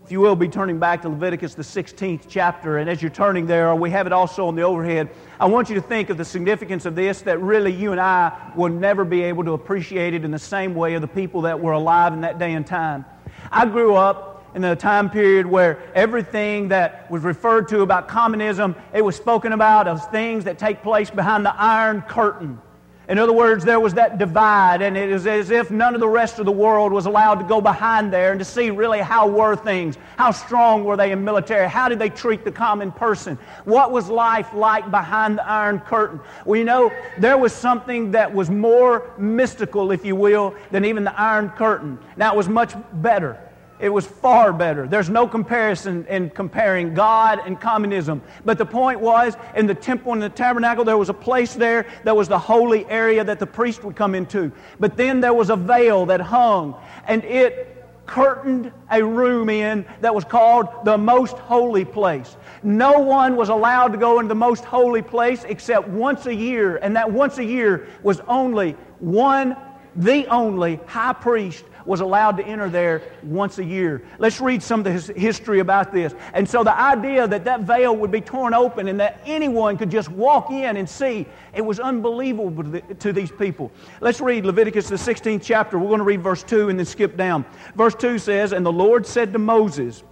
If 0.04 0.12
you 0.12 0.20
will 0.20 0.36
be 0.36 0.48
turning 0.48 0.78
back 0.78 1.02
to 1.02 1.08
Leviticus, 1.08 1.54
the 1.54 1.64
16th 1.64 2.26
chapter, 2.28 2.78
and 2.78 2.88
as 2.88 3.02
you're 3.02 3.10
turning 3.10 3.44
there, 3.46 3.74
we 3.74 3.90
have 3.90 4.06
it 4.06 4.12
also 4.12 4.46
on 4.46 4.54
the 4.54 4.62
overhead, 4.62 5.10
I 5.40 5.46
want 5.46 5.68
you 5.68 5.74
to 5.74 5.80
think 5.80 6.10
of 6.10 6.16
the 6.16 6.24
significance 6.24 6.86
of 6.86 6.94
this 6.94 7.22
that 7.22 7.40
really 7.40 7.72
you 7.72 7.90
and 7.90 8.00
I 8.00 8.52
will 8.54 8.68
never 8.68 9.04
be 9.04 9.22
able 9.22 9.42
to 9.42 9.52
appreciate 9.54 10.14
it 10.14 10.24
in 10.24 10.30
the 10.30 10.38
same 10.38 10.76
way 10.76 10.94
of 10.94 11.02
the 11.02 11.08
people 11.08 11.42
that 11.42 11.58
were 11.58 11.72
alive 11.72 12.12
in 12.12 12.20
that 12.20 12.38
day 12.38 12.54
and 12.54 12.64
time. 12.64 13.04
I 13.50 13.66
grew 13.66 13.96
up 13.96 14.35
in 14.56 14.62
the 14.62 14.74
time 14.74 15.10
period 15.10 15.44
where 15.44 15.78
everything 15.94 16.68
that 16.68 17.10
was 17.10 17.22
referred 17.22 17.68
to 17.68 17.82
about 17.82 18.08
communism, 18.08 18.74
it 18.94 19.02
was 19.02 19.14
spoken 19.14 19.52
about 19.52 19.86
as 19.86 20.04
things 20.06 20.44
that 20.44 20.58
take 20.58 20.82
place 20.82 21.10
behind 21.10 21.44
the 21.44 21.54
Iron 21.54 22.00
Curtain. 22.00 22.58
In 23.06 23.18
other 23.18 23.34
words, 23.34 23.66
there 23.66 23.78
was 23.78 23.92
that 23.94 24.16
divide, 24.18 24.80
and 24.80 24.96
it 24.96 25.10
is 25.10 25.26
as 25.26 25.50
if 25.50 25.70
none 25.70 25.94
of 25.94 26.00
the 26.00 26.08
rest 26.08 26.38
of 26.38 26.46
the 26.46 26.52
world 26.52 26.90
was 26.90 27.04
allowed 27.04 27.34
to 27.34 27.44
go 27.44 27.60
behind 27.60 28.10
there 28.10 28.30
and 28.30 28.38
to 28.38 28.46
see 28.46 28.70
really 28.70 28.98
how 28.98 29.28
were 29.28 29.56
things. 29.56 29.98
How 30.16 30.30
strong 30.30 30.84
were 30.84 30.96
they 30.96 31.12
in 31.12 31.22
military? 31.22 31.68
How 31.68 31.90
did 31.90 31.98
they 31.98 32.08
treat 32.08 32.42
the 32.42 32.50
common 32.50 32.90
person? 32.90 33.38
What 33.66 33.92
was 33.92 34.08
life 34.08 34.54
like 34.54 34.90
behind 34.90 35.36
the 35.36 35.46
Iron 35.46 35.80
Curtain? 35.80 36.18
Well, 36.46 36.58
you 36.58 36.64
know, 36.64 36.90
there 37.18 37.36
was 37.36 37.52
something 37.52 38.10
that 38.12 38.32
was 38.32 38.48
more 38.48 39.12
mystical, 39.18 39.92
if 39.92 40.02
you 40.02 40.16
will, 40.16 40.54
than 40.70 40.86
even 40.86 41.04
the 41.04 41.20
Iron 41.20 41.50
Curtain. 41.50 41.98
Now, 42.16 42.32
it 42.32 42.36
was 42.38 42.48
much 42.48 42.72
better. 42.94 43.38
It 43.78 43.90
was 43.90 44.06
far 44.06 44.52
better. 44.52 44.86
There's 44.86 45.10
no 45.10 45.28
comparison 45.28 46.06
in 46.08 46.30
comparing 46.30 46.94
God 46.94 47.40
and 47.44 47.60
communism. 47.60 48.22
But 48.44 48.56
the 48.56 48.64
point 48.64 49.00
was, 49.00 49.36
in 49.54 49.66
the 49.66 49.74
temple 49.74 50.12
and 50.12 50.22
the 50.22 50.30
tabernacle, 50.30 50.84
there 50.84 50.96
was 50.96 51.10
a 51.10 51.14
place 51.14 51.54
there 51.54 51.86
that 52.04 52.16
was 52.16 52.28
the 52.28 52.38
holy 52.38 52.86
area 52.86 53.22
that 53.22 53.38
the 53.38 53.46
priest 53.46 53.84
would 53.84 53.94
come 53.94 54.14
into. 54.14 54.50
But 54.80 54.96
then 54.96 55.20
there 55.20 55.34
was 55.34 55.50
a 55.50 55.56
veil 55.56 56.06
that 56.06 56.20
hung, 56.20 56.74
and 57.06 57.22
it 57.24 57.72
curtained 58.06 58.72
a 58.90 59.02
room 59.02 59.50
in 59.50 59.84
that 60.00 60.14
was 60.14 60.24
called 60.24 60.68
the 60.84 60.96
most 60.96 61.36
holy 61.36 61.84
place. 61.84 62.36
No 62.62 63.00
one 63.00 63.36
was 63.36 63.48
allowed 63.48 63.88
to 63.88 63.98
go 63.98 64.20
into 64.20 64.28
the 64.28 64.34
most 64.34 64.64
holy 64.64 65.02
place 65.02 65.44
except 65.44 65.88
once 65.88 66.26
a 66.26 66.34
year, 66.34 66.76
and 66.76 66.96
that 66.96 67.10
once 67.10 67.38
a 67.38 67.44
year 67.44 67.88
was 68.02 68.20
only 68.28 68.72
one, 69.00 69.56
the 69.96 70.26
only 70.28 70.80
high 70.86 71.12
priest 71.12 71.64
was 71.86 72.00
allowed 72.00 72.36
to 72.36 72.44
enter 72.44 72.68
there 72.68 73.02
once 73.22 73.58
a 73.58 73.64
year. 73.64 74.02
Let's 74.18 74.40
read 74.40 74.62
some 74.62 74.84
of 74.84 74.84
the 74.84 75.12
history 75.14 75.60
about 75.60 75.92
this. 75.92 76.14
And 76.34 76.48
so 76.48 76.64
the 76.64 76.78
idea 76.78 77.26
that 77.28 77.44
that 77.44 77.60
veil 77.60 77.96
would 77.96 78.10
be 78.10 78.20
torn 78.20 78.54
open 78.54 78.88
and 78.88 79.00
that 79.00 79.20
anyone 79.24 79.78
could 79.78 79.90
just 79.90 80.08
walk 80.10 80.50
in 80.50 80.76
and 80.76 80.88
see, 80.88 81.26
it 81.54 81.64
was 81.64 81.80
unbelievable 81.80 82.62
to, 82.62 82.70
the, 82.70 82.94
to 82.96 83.12
these 83.12 83.30
people. 83.30 83.70
Let's 84.00 84.20
read 84.20 84.44
Leviticus, 84.44 84.88
the 84.88 84.96
16th 84.96 85.42
chapter. 85.42 85.78
We're 85.78 85.88
going 85.88 85.98
to 85.98 86.04
read 86.04 86.22
verse 86.22 86.42
2 86.42 86.68
and 86.68 86.78
then 86.78 86.86
skip 86.86 87.16
down. 87.16 87.44
Verse 87.74 87.94
2 87.94 88.18
says, 88.18 88.52
And 88.52 88.66
the 88.66 88.72
Lord 88.72 89.06
said 89.06 89.32
to 89.32 89.38
Moses, 89.38 90.02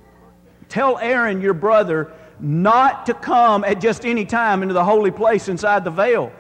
Tell 0.69 0.99
Aaron 0.99 1.41
your 1.41 1.55
brother 1.55 2.13
not 2.41 3.07
to 3.07 3.15
come 3.15 3.65
at 3.65 3.81
just 3.81 4.05
any 4.05 4.25
time 4.25 4.63
into 4.63 4.75
the 4.75 4.85
holy 4.85 5.11
place 5.11 5.49
inside 5.49 5.85
the 5.85 5.91
veil 5.91 6.33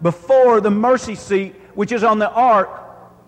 before 0.00 0.60
the 0.60 0.70
mercy 0.70 1.14
seat 1.14 1.54
which 1.74 1.92
is 1.92 2.04
on 2.04 2.18
the 2.18 2.30
ark 2.30 2.81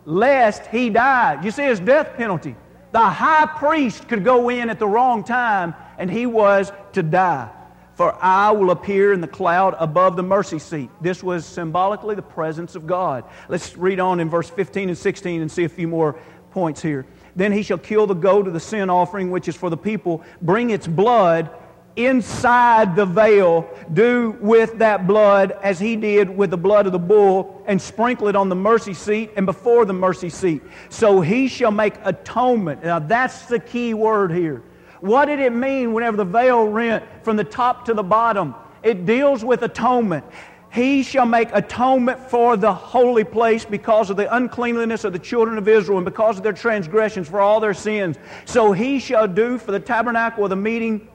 lest 0.05 0.67
he 0.67 0.91
die. 0.91 1.41
You 1.43 1.51
see 1.51 1.65
his 1.65 1.81
death 1.81 2.17
penalty. 2.17 2.57
The 2.93 3.01
high 3.01 3.47
priest 3.47 4.09
could 4.09 4.25
go 4.25 4.49
in 4.51 4.71
at 4.71 4.79
the 4.79 4.87
wrong 4.87 5.25
time 5.25 5.75
and 5.99 6.11
he 6.11 6.27
was 6.27 6.73
to 6.93 7.03
die. 7.03 7.51
For 7.95 8.17
I 8.21 8.51
will 8.51 8.71
appear 8.71 9.13
in 9.13 9.21
the 9.21 9.29
cloud 9.29 9.77
above 9.79 10.17
the 10.17 10.23
mercy 10.23 10.59
seat. 10.59 10.91
This 11.01 11.23
was 11.23 11.47
symbolically 11.47 12.17
the 12.17 12.23
presence 12.23 12.75
of 12.75 12.87
God. 12.87 13.25
Let's 13.49 13.77
read 13.77 14.01
on 14.01 14.21
in 14.21 14.29
verse 14.29 14.51
15 14.51 14.89
and 14.89 14.99
16 14.99 15.41
and 15.41 15.51
see 15.51 15.65
a 15.65 15.69
few 15.69 15.87
more 15.87 16.19
points 16.51 16.83
here. 16.83 17.07
Then 17.37 17.53
he 17.53 17.63
shall 17.63 17.79
kill 17.79 18.07
the 18.07 18.15
goat 18.15 18.47
of 18.47 18.53
the 18.53 18.61
sin 18.61 18.91
offering, 18.91 19.31
which 19.31 19.49
is 19.49 19.57
for 19.57 19.71
the 19.71 19.77
people, 19.77 20.23
bring 20.41 20.71
its 20.71 20.87
blood 20.87 21.51
inside 21.97 22.97
the 22.97 23.07
veil, 23.07 23.69
do 23.93 24.37
with 24.41 24.79
that 24.79 25.07
blood 25.07 25.53
as 25.63 25.79
he 25.79 25.97
did 25.97 26.29
with 26.29 26.51
the 26.51 26.57
blood 26.57 26.87
of 26.87 26.93
the 26.93 26.99
bull, 26.99 27.63
and 27.67 27.81
sprinkle 27.81 28.29
it 28.29 28.37
on 28.37 28.49
the 28.49 28.55
mercy 28.55 28.95
seat 28.95 29.31
and 29.37 29.47
before 29.47 29.85
the 29.85 29.93
mercy 29.93 30.29
seat. 30.29 30.63
So 30.89 31.21
he 31.21 31.49
shall 31.49 31.71
make 31.71 31.95
atonement. 32.05 32.83
Now 32.83 32.99
that's 32.99 33.47
the 33.47 33.59
key 33.59 33.95
word 33.95 34.33
here. 34.33 34.63
What 35.01 35.27
did 35.27 35.39
it 35.39 35.53
mean 35.53 35.93
whenever 35.93 36.17
the 36.17 36.25
veil 36.25 36.67
rent 36.67 37.05
from 37.23 37.37
the 37.37 37.45
top 37.45 37.85
to 37.87 37.95
the 37.95 38.03
bottom? 38.03 38.55
It 38.83 39.07
deals 39.07 39.45
with 39.45 39.63
atonement. 39.63 40.25
He 40.73 41.05
shall 41.05 41.27
make 41.27 41.51
atonement 41.53 42.19
for 42.31 42.57
the 42.57 42.75
holy 42.75 43.23
place 43.23 43.65
because 43.65 44.11
of 44.11 44.17
the 44.17 44.35
uncleanliness 44.35 45.05
of 45.05 45.13
the 45.13 45.21
children 45.21 45.57
of 45.57 45.69
Israel 45.69 45.99
and 45.99 46.05
because 46.05 46.37
of 46.37 46.43
their 46.43 46.53
transgressions 46.53 47.29
for 47.29 47.41
all 47.41 47.61
their 47.61 47.75
sins. 47.75 48.17
So 48.45 48.73
he 48.73 48.99
shall 48.99 49.29
do 49.29 49.57
for 49.57 49.71
the 49.71 49.79
tabernacle 49.79 50.43
of 50.43 50.51
the 50.51 50.57
meeting 50.57 51.09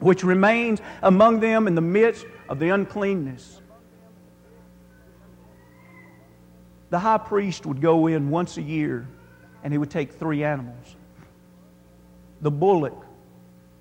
which 0.00 0.24
remains 0.24 0.80
among 1.02 1.40
them 1.40 1.66
in 1.66 1.74
the 1.74 1.80
midst 1.80 2.26
of 2.48 2.58
the 2.58 2.70
uncleanness. 2.70 3.60
The 6.90 6.98
high 6.98 7.18
priest 7.18 7.66
would 7.66 7.80
go 7.80 8.08
in 8.08 8.30
once 8.30 8.56
a 8.56 8.62
year 8.62 9.06
and 9.62 9.72
he 9.72 9.78
would 9.78 9.90
take 9.90 10.12
three 10.12 10.42
animals. 10.42 10.96
The 12.40 12.50
bullock, 12.50 13.06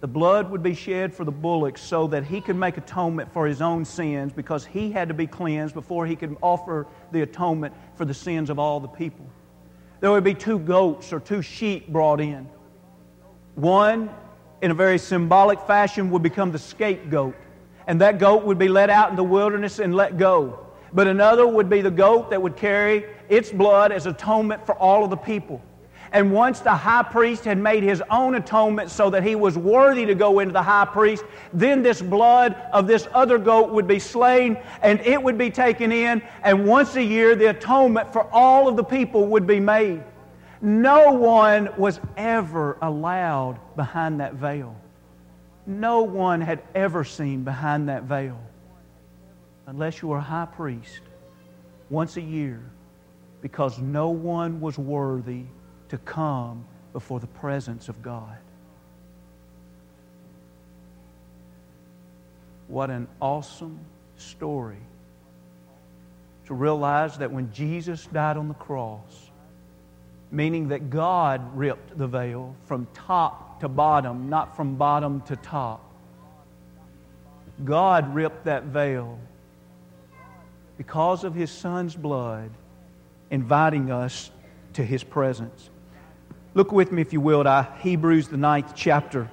the 0.02 0.08
blood 0.08 0.52
would 0.52 0.62
be 0.62 0.76
shed 0.76 1.14
for 1.14 1.24
the 1.24 1.32
bullock 1.32 1.78
so 1.78 2.08
that 2.08 2.24
he 2.26 2.40
could 2.40 2.56
make 2.56 2.78
atonement 2.78 3.32
for 3.34 3.48
his 3.48 3.62
own 3.62 3.84
sins 3.84 4.32
because 4.32 4.66
he 4.66 4.92
had 4.92 5.08
to 5.08 5.14
be 5.14 5.26
cleansed 5.28 5.74
before 5.74 6.06
he 6.06 6.16
could 6.16 6.38
offer 6.42 6.86
the 7.12 7.22
atonement 7.22 7.74
for 7.96 8.06
the 8.06 8.14
sins 8.14 8.50
of 8.50 8.60
all 8.60 8.80
the 8.80 8.88
people. 8.88 9.26
There 10.02 10.12
would 10.12 10.24
be 10.24 10.34
two 10.34 10.60
goats 10.60 11.12
or 11.12 11.20
two 11.20 11.42
sheep 11.42 11.88
brought 11.88 12.22
in. 12.22 12.48
One 13.56 14.10
in 14.62 14.72
a 14.72 14.74
very 14.74 14.98
symbolic 14.98 15.60
fashion, 15.62 16.10
would 16.12 16.24
become 16.24 16.52
the 16.52 16.60
scapegoat. 16.60 17.36
And 17.88 18.02
that 18.02 18.20
goat 18.20 18.44
would 18.44 18.60
be 18.60 18.68
let 18.68 18.90
out 18.90 19.10
in 19.10 19.16
the 19.16 19.24
wilderness 19.24 19.80
and 19.80 19.96
let 19.96 20.18
go. 20.18 20.68
But 20.94 21.08
another 21.08 21.48
would 21.48 21.70
be 21.70 21.82
the 21.82 21.92
goat 21.92 22.30
that 22.30 22.42
would 22.42 22.56
carry 22.56 23.06
its 23.30 23.52
blood 23.52 23.92
as 23.92 24.06
atonement 24.06 24.66
for 24.66 24.76
all 24.76 25.04
of 25.04 25.10
the 25.10 25.18
people. 25.18 25.62
And 26.12 26.32
once 26.32 26.60
the 26.60 26.74
high 26.74 27.04
priest 27.04 27.46
had 27.46 27.60
made 27.60 27.84
his 27.84 28.02
own 28.10 28.34
atonement 28.36 28.90
so 28.90 29.12
that 29.12 29.24
he 29.24 29.36
was 29.36 29.58
worthy 29.58 30.06
to 30.06 30.16
go 30.16 30.40
into 30.40 30.54
the 30.54 30.64
high 30.64 30.86
priest, 30.86 31.24
then 31.54 31.84
this 31.84 32.02
blood 32.02 32.56
of 32.74 32.88
this 32.88 33.08
other 33.14 33.38
goat 33.38 33.70
would 33.70 33.88
be 33.88 34.00
slain 34.00 34.58
and 34.82 35.00
it 35.02 35.22
would 35.22 35.38
be 35.38 35.52
taken 35.52 35.92
in. 35.92 36.22
And 36.44 36.66
once 36.66 36.96
a 36.96 37.04
year, 37.04 37.36
the 37.36 37.52
atonement 37.52 38.12
for 38.12 38.24
all 38.32 38.68
of 38.68 38.76
the 38.76 38.84
people 38.84 39.28
would 39.28 39.46
be 39.46 39.60
made. 39.60 40.04
No 40.62 41.14
one 41.14 41.70
was 41.78 42.00
ever 42.18 42.78
allowed 42.82 43.60
behind 43.76 44.20
that 44.20 44.34
veil. 44.34 44.76
No 45.66 46.02
one 46.02 46.42
had 46.42 46.62
ever 46.76 47.04
seen 47.04 47.44
behind 47.44 47.90
that 47.90 48.04
veil 48.04 48.40
unless 49.68 50.02
you 50.02 50.08
were 50.08 50.18
a 50.18 50.22
high 50.22 50.48
priest 50.48 51.02
once 51.90 52.18
a 52.18 52.22
year 52.22 52.62
because 53.42 53.80
no 53.80 54.10
one 54.10 54.60
was 54.60 54.78
worthy 54.78 55.44
to 55.90 55.98
come 56.00 56.66
before 56.92 57.20
the 57.20 57.28
presence 57.28 57.88
of 57.88 58.02
God. 58.02 58.38
What 62.68 62.90
an 62.90 63.08
awesome 63.22 63.80
story 64.18 64.78
to 66.46 66.54
realize 66.54 67.18
that 67.20 67.32
when 67.32 67.52
Jesus 67.54 68.08
died 68.08 68.38
on 68.38 68.48
the 68.48 68.54
cross, 68.56 69.29
meaning 70.32 70.70
that 70.70 70.90
God 70.90 71.56
ripped 71.58 71.98
the 71.98 72.08
veil 72.08 72.56
from 72.66 72.88
top 72.94 73.60
to 73.62 73.68
bottom, 73.68 74.30
not 74.30 74.56
from 74.56 74.76
bottom 74.76 75.22
to 75.22 75.36
top. 75.36 75.84
God 77.66 78.14
ripped 78.14 78.46
that 78.46 78.66
veil 78.66 79.20
because 80.78 81.24
of 81.24 81.36
His 81.36 81.52
Son's 81.52 81.96
blood, 81.96 82.52
inviting 83.32 83.92
us 83.92 84.32
to 84.74 84.84
His 84.84 85.04
presence. 85.04 85.70
Look 86.54 86.72
with 86.72 86.92
me, 86.92 87.02
if 87.02 87.12
you 87.12 87.22
will, 87.22 87.44
to 87.44 87.68
Hebrews, 87.82 88.28
the 88.28 88.38
ninth 88.38 88.74
chapter. 88.76 89.30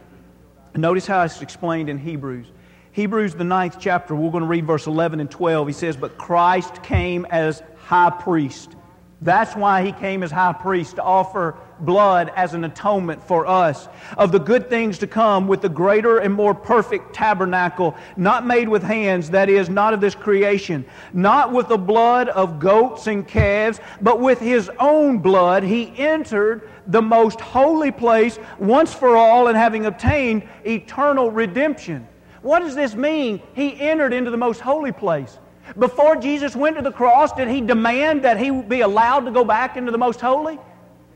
Notice 0.74 1.06
how 1.06 1.22
it's 1.22 1.40
explained 1.40 1.88
in 1.88 1.98
Hebrews. 1.98 2.46
Hebrews, 2.92 3.34
the 3.34 3.44
ninth 3.44 3.76
chapter, 3.78 4.14
we're 4.14 4.30
going 4.30 4.42
to 4.42 4.48
read 4.48 4.66
verse 4.66 4.86
11 4.86 5.20
and 5.20 5.30
12. 5.30 5.68
He 5.68 5.72
says, 5.72 5.96
But 5.96 6.18
Christ 6.18 6.82
came 6.82 7.26
as 7.26 7.62
high 7.84 8.10
priest. 8.10 8.74
That's 9.22 9.56
why 9.56 9.82
he 9.82 9.92
came 9.92 10.22
as 10.22 10.30
high 10.30 10.52
priest 10.52 10.96
to 10.96 11.02
offer 11.02 11.56
blood 11.80 12.30
as 12.36 12.52
an 12.52 12.64
atonement 12.64 13.22
for 13.22 13.46
us 13.46 13.88
of 14.18 14.30
the 14.30 14.38
good 14.38 14.68
things 14.68 14.98
to 14.98 15.06
come 15.06 15.48
with 15.48 15.62
the 15.62 15.70
greater 15.70 16.18
and 16.18 16.34
more 16.34 16.54
perfect 16.54 17.14
tabernacle, 17.14 17.94
not 18.18 18.46
made 18.46 18.68
with 18.68 18.82
hands, 18.82 19.30
that 19.30 19.48
is, 19.48 19.70
not 19.70 19.94
of 19.94 20.02
this 20.02 20.14
creation, 20.14 20.84
not 21.14 21.50
with 21.50 21.68
the 21.68 21.78
blood 21.78 22.28
of 22.28 22.58
goats 22.58 23.06
and 23.06 23.26
calves, 23.26 23.80
but 24.02 24.20
with 24.20 24.38
his 24.38 24.70
own 24.78 25.18
blood 25.18 25.62
he 25.62 25.96
entered 25.96 26.68
the 26.86 27.02
most 27.02 27.40
holy 27.40 27.90
place 27.90 28.38
once 28.58 28.92
for 28.92 29.16
all 29.16 29.48
and 29.48 29.56
having 29.56 29.86
obtained 29.86 30.46
eternal 30.66 31.30
redemption. 31.30 32.06
What 32.42 32.60
does 32.60 32.74
this 32.74 32.94
mean? 32.94 33.40
He 33.54 33.80
entered 33.80 34.12
into 34.12 34.30
the 34.30 34.36
most 34.36 34.60
holy 34.60 34.92
place. 34.92 35.38
Before 35.78 36.16
Jesus 36.16 36.54
went 36.54 36.76
to 36.76 36.82
the 36.82 36.92
cross, 36.92 37.32
did 37.32 37.48
he 37.48 37.60
demand 37.60 38.22
that 38.22 38.38
he 38.38 38.50
be 38.50 38.80
allowed 38.80 39.20
to 39.20 39.30
go 39.30 39.44
back 39.44 39.76
into 39.76 39.90
the 39.90 39.98
most 39.98 40.20
holy? 40.20 40.58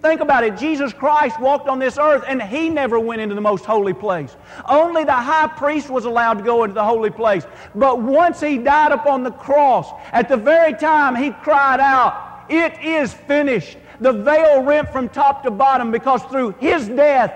Think 0.02 0.22
about 0.22 0.44
it. 0.44 0.56
Jesus 0.56 0.94
Christ 0.94 1.38
walked 1.38 1.68
on 1.68 1.78
this 1.78 1.98
earth 1.98 2.24
and 2.26 2.42
he 2.42 2.70
never 2.70 2.98
went 2.98 3.20
into 3.20 3.34
the 3.34 3.40
most 3.40 3.66
holy 3.66 3.92
place. 3.92 4.34
Only 4.66 5.04
the 5.04 5.12
high 5.12 5.46
priest 5.48 5.90
was 5.90 6.06
allowed 6.06 6.38
to 6.38 6.44
go 6.44 6.64
into 6.64 6.74
the 6.74 6.84
holy 6.84 7.10
place. 7.10 7.46
But 7.74 8.00
once 8.00 8.40
he 8.40 8.56
died 8.56 8.92
upon 8.92 9.24
the 9.24 9.30
cross, 9.30 9.90
at 10.12 10.28
the 10.28 10.38
very 10.38 10.72
time 10.72 11.14
he 11.14 11.30
cried 11.30 11.80
out, 11.80 12.46
It 12.48 12.80
is 12.82 13.12
finished. 13.12 13.76
The 14.00 14.12
veil 14.12 14.62
rent 14.62 14.90
from 14.90 15.10
top 15.10 15.42
to 15.42 15.50
bottom 15.50 15.90
because 15.90 16.22
through 16.24 16.52
his 16.52 16.88
death, 16.88 17.34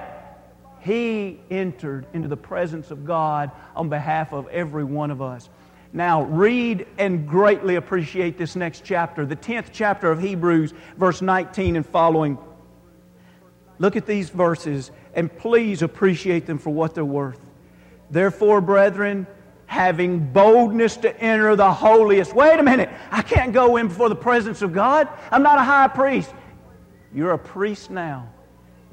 he 0.81 1.41
entered 1.51 2.07
into 2.15 2.29
the 2.29 2.37
presence 2.37 2.91
of 2.91 3.05
God 3.05 3.51
on 3.77 3.91
behalf 3.91 4.33
of 4.33 4.49
every 4.49 4.85
one 4.85 5.11
of 5.11 5.21
us. 5.21 5.51
Now, 5.97 6.25
read 6.25 6.89
and 6.99 7.29
greatly 7.29 7.77
appreciate 7.77 8.37
this 8.37 8.57
next 8.57 8.83
chapter, 8.85 9.25
the 9.25 9.37
10th 9.37 9.67
chapter 9.71 10.11
of 10.11 10.21
Hebrews, 10.21 10.75
verse 10.97 11.23
19 11.23 11.77
and 11.77 11.87
following. 11.87 12.37
Look 13.79 13.95
at 13.95 14.05
these 14.05 14.29
verses 14.29 14.91
and 15.15 15.35
please 15.39 15.83
appreciate 15.83 16.47
them 16.47 16.59
for 16.59 16.71
what 16.71 16.97
they're 16.97 17.05
worth. 17.05 17.39
Therefore, 18.11 18.61
brethren, 18.61 19.29
having 19.67 20.33
boldness 20.33 20.97
to 20.97 21.17
enter 21.21 21.55
the 21.55 21.73
holiest. 21.73 22.35
Wait 22.35 22.59
a 22.59 22.63
minute, 22.65 22.91
I 23.13 23.23
can't 23.23 23.53
go 23.53 23.77
in 23.77 23.87
before 23.87 24.09
the 24.09 24.17
presence 24.17 24.63
of 24.63 24.73
God. 24.73 25.09
I'm 25.31 25.45
not 25.45 25.59
a 25.59 25.63
high 25.63 25.87
priest. 25.87 26.35
You're 27.15 27.35
a 27.35 27.39
priest 27.39 27.93
now. 27.93 28.29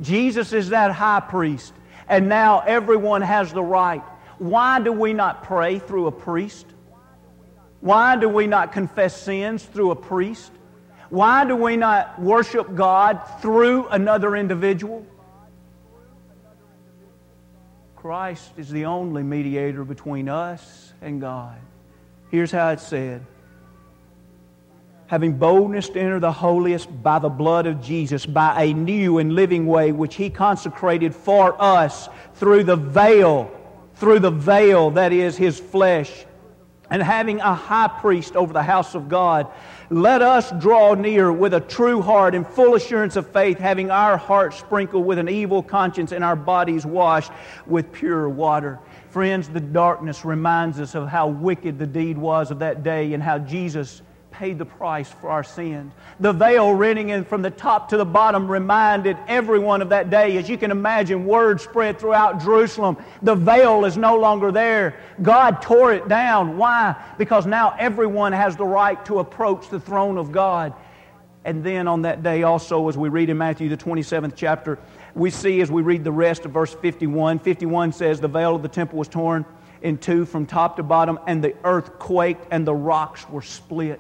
Jesus 0.02 0.54
is 0.54 0.70
that 0.70 0.92
high 0.92 1.20
priest, 1.20 1.74
and 2.08 2.30
now 2.30 2.60
everyone 2.60 3.24
has 3.24 3.52
the 3.52 3.64
right. 3.64 4.04
Why 4.38 4.80
do 4.80 4.92
we 4.92 5.14
not 5.14 5.44
pray 5.44 5.80
through 5.80 6.06
a 6.06 6.12
priest? 6.12 6.68
Why 7.82 8.16
do 8.16 8.30
we 8.30 8.48
not 8.48 8.72
confess 8.72 9.20
sins 9.20 9.64
through 9.64 9.92
a 9.92 9.96
priest? 9.96 10.52
Why 11.10 11.46
do 11.46 11.56
we 11.56 11.76
not 11.76 12.22
worship 12.22 12.74
God 12.76 13.20
through 13.42 13.88
another 13.88 14.36
individual? 14.36 15.06
Christ 17.96 18.52
is 18.58 18.70
the 18.70 18.86
only 18.86 19.24
mediator 19.24 19.84
between 19.84 20.30
us 20.30 20.94
and 21.02 21.20
God. 21.20 21.58
Here's 22.30 22.52
how 22.52 22.70
it's 22.70 22.88
said 22.88 23.26
having 25.08 25.34
boldness 25.34 25.90
to 25.90 26.00
enter 26.00 26.22
the 26.22 26.32
holiest 26.32 26.88
by 27.04 27.20
the 27.20 27.28
blood 27.28 27.66
of 27.66 27.82
Jesus, 27.82 28.26
by 28.26 28.64
a 28.64 28.74
new 28.74 29.18
and 29.18 29.34
living 29.34 29.68
way 29.68 29.92
which 29.92 30.16
He 30.16 30.30
consecrated 30.30 31.14
for 31.14 31.62
us 31.62 32.08
through 32.36 32.64
the 32.64 32.78
veil, 32.78 33.52
through 33.96 34.20
the 34.20 34.32
veil 34.32 34.92
that 34.92 35.12
is 35.12 35.36
His 35.36 35.60
flesh 35.60 36.26
and 36.92 37.02
having 37.02 37.40
a 37.40 37.56
high 37.56 37.88
priest 37.88 38.36
over 38.36 38.52
the 38.52 38.62
house 38.62 38.96
of 38.96 39.08
God, 39.10 39.48
let 39.90 40.22
us 40.22 40.52
draw 40.60 40.94
near 40.94 41.32
with 41.32 41.54
a 41.54 41.62
true 41.62 42.02
heart 42.02 42.36
and 42.36 42.46
full 42.46 42.76
assurance 42.76 43.16
of 43.16 43.28
faith, 43.32 43.58
having 43.58 43.90
our 43.90 44.18
hearts 44.18 44.60
sprinkled 44.60 45.06
with 45.06 45.18
an 45.18 45.30
evil 45.30 45.64
conscience 45.64 46.12
and 46.12 46.24
our 46.24 46.36
bodies 46.36 46.86
washed 46.86 47.32
with 47.66 47.92
pure 47.94 48.28
water. 48.28 48.78
Friends, 49.10 49.48
the 49.48 49.62
darkness 49.62 50.26
reminds 50.26 50.80
us 50.82 50.94
of 50.94 51.08
how 51.08 51.28
wicked 51.28 51.80
the 51.80 51.88
deed 51.88 52.18
was 52.18 52.52
of 52.52 52.60
that 52.60 52.84
day 52.84 53.14
and 53.14 53.24
how 53.24 53.40
Jesus 53.40 54.02
paid 54.32 54.58
the 54.58 54.66
price 54.66 55.10
for 55.10 55.30
our 55.30 55.44
sins. 55.44 55.94
The 56.20 56.34
veil 56.34 56.74
rending 56.74 57.10
in 57.10 57.26
from 57.26 57.42
the 57.42 57.52
top 57.52 57.90
to 57.90 57.98
the 57.98 58.06
bottom 58.06 58.50
reminded 58.50 59.18
everyone 59.28 59.82
of 59.82 59.90
that 59.90 60.10
day. 60.10 60.38
As 60.38 60.50
you 60.50 60.58
can 60.58 60.72
imagine, 60.72 61.26
word 61.26 61.62
spread 61.62 62.00
throughout 62.00 62.42
Jerusalem. 62.42 62.98
The 63.22 63.36
veil 63.36 63.86
is 63.86 63.98
no 63.98 64.18
longer 64.18 64.52
there. 64.52 65.00
God 65.22 65.62
tore 65.62 65.94
it 65.94 66.08
down. 66.08 66.58
Why? 66.58 66.96
Because 67.18 67.46
now 67.46 67.76
everyone 67.78 68.32
has 68.34 68.56
the 68.56 68.66
right 68.66 69.04
to 69.06 69.20
approach 69.20 69.70
the 69.70 69.80
throne 69.80 70.18
of 70.18 70.32
God. 70.32 70.74
And 71.44 71.64
then 71.64 71.88
on 71.88 72.04
that 72.04 72.24
day, 72.24 72.44
also, 72.44 72.88
as 72.88 72.98
we 72.98 73.10
read 73.10 73.30
in 73.30 73.38
Matthew, 73.38 73.68
the 73.68 73.78
27th 73.78 74.34
chapter, 74.36 74.80
we 75.16 75.30
see 75.30 75.62
as 75.62 75.72
we 75.72 75.82
read 75.82 76.04
the 76.04 76.12
rest 76.12 76.46
of 76.46 76.52
verse 76.52 76.74
51, 76.74 77.40
51 77.40 77.92
says, 77.94 78.20
The 78.20 78.28
veil 78.28 78.56
of 78.56 78.62
the 78.62 78.70
temple 78.70 79.00
was 79.00 79.08
torn 79.08 79.46
in 79.82 79.98
two 79.98 80.26
from 80.26 80.46
top 80.46 80.78
to 80.78 80.84
bottom, 80.84 81.20
and 81.28 81.44
the 81.44 81.56
earth 81.64 81.98
quaked, 81.98 82.48
and 82.52 82.66
the 82.66 82.74
rocks 82.74 83.28
were 83.30 83.42
split 83.42 84.00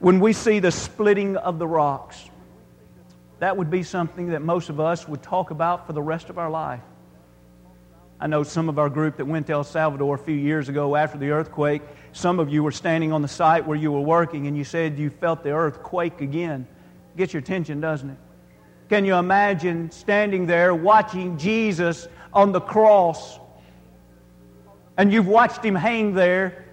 when 0.00 0.20
we 0.20 0.32
see 0.32 0.58
the 0.58 0.70
splitting 0.70 1.36
of 1.36 1.58
the 1.58 1.66
rocks, 1.66 2.30
that 3.38 3.56
would 3.56 3.70
be 3.70 3.82
something 3.82 4.28
that 4.28 4.42
most 4.42 4.68
of 4.68 4.80
us 4.80 5.06
would 5.06 5.22
talk 5.22 5.50
about 5.50 5.86
for 5.86 5.92
the 5.92 6.02
rest 6.02 6.30
of 6.30 6.38
our 6.38 6.50
life. 6.50 6.80
I 8.18 8.26
know 8.26 8.42
some 8.42 8.68
of 8.70 8.78
our 8.78 8.88
group 8.88 9.18
that 9.18 9.26
went 9.26 9.46
to 9.48 9.52
El 9.52 9.64
Salvador 9.64 10.14
a 10.14 10.18
few 10.18 10.34
years 10.34 10.70
ago 10.70 10.96
after 10.96 11.18
the 11.18 11.30
earthquake, 11.30 11.82
some 12.12 12.40
of 12.40 12.48
you 12.48 12.62
were 12.62 12.72
standing 12.72 13.12
on 13.12 13.20
the 13.20 13.28
site 13.28 13.66
where 13.66 13.76
you 13.76 13.92
were 13.92 14.00
working 14.00 14.46
and 14.46 14.56
you 14.56 14.64
said 14.64 14.98
you 14.98 15.10
felt 15.10 15.42
the 15.42 15.50
earthquake 15.50 16.22
again. 16.22 16.66
Gets 17.14 17.34
your 17.34 17.40
attention, 17.40 17.78
doesn't 17.78 18.08
it? 18.08 18.16
Can 18.88 19.04
you 19.04 19.16
imagine 19.16 19.90
standing 19.90 20.46
there 20.46 20.74
watching 20.74 21.36
Jesus 21.36 22.08
on 22.32 22.52
the 22.52 22.60
cross 22.60 23.38
and 24.96 25.12
you've 25.12 25.26
watched 25.26 25.62
him 25.62 25.74
hang 25.74 26.14
there? 26.14 26.65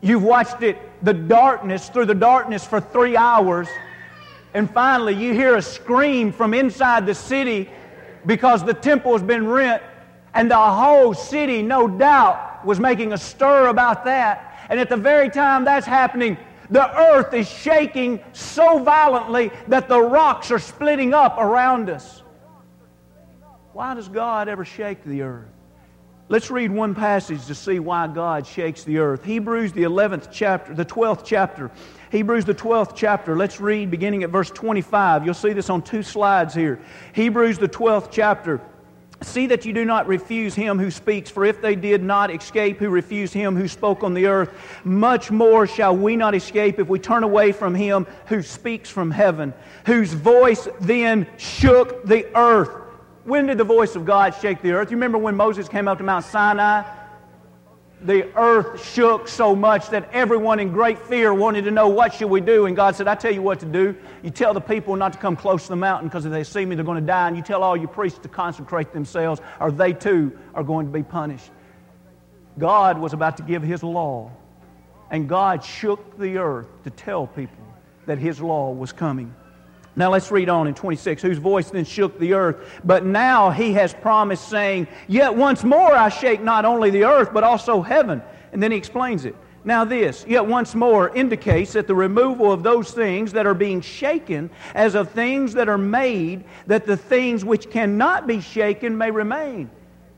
You've 0.00 0.22
watched 0.22 0.62
it 0.62 0.78
the 1.02 1.12
darkness, 1.12 1.88
through 1.88 2.06
the 2.06 2.14
darkness 2.14 2.66
for 2.66 2.80
three 2.80 3.16
hours. 3.16 3.68
And 4.54 4.70
finally, 4.70 5.14
you 5.14 5.32
hear 5.32 5.56
a 5.56 5.62
scream 5.62 6.32
from 6.32 6.54
inside 6.54 7.06
the 7.06 7.14
city 7.14 7.70
because 8.26 8.64
the 8.64 8.74
temple 8.74 9.12
has 9.12 9.22
been 9.22 9.46
rent. 9.46 9.82
And 10.34 10.50
the 10.50 10.56
whole 10.56 11.12
city, 11.12 11.62
no 11.62 11.88
doubt, 11.88 12.64
was 12.64 12.78
making 12.78 13.12
a 13.12 13.18
stir 13.18 13.68
about 13.68 14.04
that. 14.04 14.66
And 14.68 14.78
at 14.78 14.88
the 14.88 14.96
very 14.96 15.28
time 15.28 15.64
that's 15.64 15.86
happening, 15.86 16.36
the 16.70 16.96
earth 16.96 17.34
is 17.34 17.48
shaking 17.48 18.20
so 18.32 18.78
violently 18.78 19.50
that 19.68 19.88
the 19.88 20.00
rocks 20.00 20.50
are 20.50 20.58
splitting 20.58 21.12
up 21.14 21.36
around 21.38 21.90
us. 21.90 22.22
Why 23.72 23.94
does 23.94 24.08
God 24.08 24.48
ever 24.48 24.64
shake 24.64 25.02
the 25.04 25.22
earth? 25.22 25.48
Let's 26.30 26.48
read 26.48 26.70
one 26.70 26.94
passage 26.94 27.44
to 27.46 27.56
see 27.56 27.80
why 27.80 28.06
God 28.06 28.46
shakes 28.46 28.84
the 28.84 28.98
earth. 28.98 29.24
Hebrews, 29.24 29.72
the 29.72 29.82
11th 29.82 30.28
chapter, 30.30 30.72
the 30.72 30.84
12th 30.84 31.24
chapter. 31.24 31.72
Hebrews, 32.12 32.44
the 32.44 32.54
12th 32.54 32.92
chapter. 32.94 33.36
Let's 33.36 33.60
read 33.60 33.90
beginning 33.90 34.22
at 34.22 34.30
verse 34.30 34.48
25. 34.48 35.24
You'll 35.24 35.34
see 35.34 35.52
this 35.52 35.68
on 35.68 35.82
two 35.82 36.04
slides 36.04 36.54
here. 36.54 36.78
Hebrews, 37.14 37.58
the 37.58 37.68
12th 37.68 38.12
chapter. 38.12 38.60
See 39.22 39.48
that 39.48 39.64
you 39.64 39.72
do 39.72 39.84
not 39.84 40.06
refuse 40.06 40.54
him 40.54 40.78
who 40.78 40.92
speaks, 40.92 41.30
for 41.30 41.44
if 41.44 41.60
they 41.60 41.74
did 41.74 42.00
not 42.00 42.32
escape 42.32 42.78
who 42.78 42.90
refused 42.90 43.34
him 43.34 43.56
who 43.56 43.66
spoke 43.66 44.04
on 44.04 44.14
the 44.14 44.26
earth, 44.26 44.50
much 44.84 45.32
more 45.32 45.66
shall 45.66 45.96
we 45.96 46.14
not 46.14 46.36
escape 46.36 46.78
if 46.78 46.86
we 46.86 47.00
turn 47.00 47.24
away 47.24 47.50
from 47.50 47.74
him 47.74 48.06
who 48.26 48.40
speaks 48.40 48.88
from 48.88 49.10
heaven, 49.10 49.52
whose 49.84 50.12
voice 50.12 50.68
then 50.80 51.26
shook 51.38 52.04
the 52.04 52.24
earth. 52.36 52.89
When 53.24 53.46
did 53.46 53.58
the 53.58 53.64
voice 53.64 53.96
of 53.96 54.04
God 54.04 54.34
shake 54.40 54.62
the 54.62 54.72
earth? 54.72 54.90
You 54.90 54.96
remember 54.96 55.18
when 55.18 55.36
Moses 55.36 55.68
came 55.68 55.88
up 55.88 55.98
to 55.98 56.04
Mount 56.04 56.24
Sinai? 56.24 56.82
The 58.02 58.34
earth 58.34 58.82
shook 58.82 59.28
so 59.28 59.54
much 59.54 59.90
that 59.90 60.08
everyone 60.12 60.58
in 60.58 60.72
great 60.72 60.98
fear 60.98 61.34
wanted 61.34 61.64
to 61.64 61.70
know 61.70 61.88
what 61.88 62.14
should 62.14 62.30
we 62.30 62.40
do. 62.40 62.64
And 62.64 62.74
God 62.74 62.96
said, 62.96 63.06
I 63.06 63.14
tell 63.14 63.32
you 63.32 63.42
what 63.42 63.60
to 63.60 63.66
do. 63.66 63.94
You 64.22 64.30
tell 64.30 64.54
the 64.54 64.60
people 64.60 64.96
not 64.96 65.12
to 65.12 65.18
come 65.18 65.36
close 65.36 65.64
to 65.64 65.68
the 65.68 65.76
mountain 65.76 66.08
because 66.08 66.24
if 66.24 66.32
they 66.32 66.44
see 66.44 66.64
me, 66.64 66.76
they're 66.76 66.84
going 66.84 67.00
to 67.00 67.06
die. 67.06 67.28
And 67.28 67.36
you 67.36 67.42
tell 67.42 67.62
all 67.62 67.76
your 67.76 67.88
priests 67.88 68.18
to 68.20 68.28
consecrate 68.28 68.94
themselves 68.94 69.42
or 69.60 69.70
they 69.70 69.92
too 69.92 70.38
are 70.54 70.64
going 70.64 70.86
to 70.86 70.92
be 70.92 71.02
punished. 71.02 71.50
God 72.58 72.98
was 72.98 73.12
about 73.12 73.36
to 73.36 73.42
give 73.42 73.62
his 73.62 73.82
law. 73.82 74.30
And 75.10 75.28
God 75.28 75.62
shook 75.62 76.18
the 76.18 76.38
earth 76.38 76.68
to 76.84 76.90
tell 76.90 77.26
people 77.26 77.64
that 78.06 78.16
his 78.16 78.40
law 78.40 78.72
was 78.72 78.92
coming. 78.92 79.34
Now 80.00 80.10
let's 80.10 80.30
read 80.30 80.48
on 80.48 80.66
in 80.66 80.72
26. 80.72 81.20
Whose 81.20 81.36
voice 81.36 81.68
then 81.68 81.84
shook 81.84 82.18
the 82.18 82.32
earth. 82.32 82.80
But 82.82 83.04
now 83.04 83.50
he 83.50 83.74
has 83.74 83.92
promised, 83.92 84.48
saying, 84.48 84.88
Yet 85.08 85.34
once 85.34 85.62
more 85.62 85.92
I 85.92 86.08
shake 86.08 86.40
not 86.40 86.64
only 86.64 86.88
the 86.88 87.04
earth, 87.04 87.34
but 87.34 87.44
also 87.44 87.82
heaven. 87.82 88.22
And 88.54 88.62
then 88.62 88.72
he 88.72 88.78
explains 88.78 89.26
it. 89.26 89.36
Now, 89.62 89.84
this, 89.84 90.24
yet 90.26 90.46
once 90.46 90.74
more, 90.74 91.14
indicates 91.14 91.74
that 91.74 91.86
the 91.86 91.94
removal 91.94 92.50
of 92.50 92.62
those 92.62 92.92
things 92.92 93.32
that 93.32 93.46
are 93.46 93.52
being 93.52 93.82
shaken 93.82 94.48
as 94.74 94.94
of 94.94 95.10
things 95.10 95.52
that 95.52 95.68
are 95.68 95.76
made, 95.76 96.44
that 96.66 96.86
the 96.86 96.96
things 96.96 97.44
which 97.44 97.68
cannot 97.68 98.26
be 98.26 98.40
shaken 98.40 98.96
may 98.96 99.10
remain. 99.10 99.70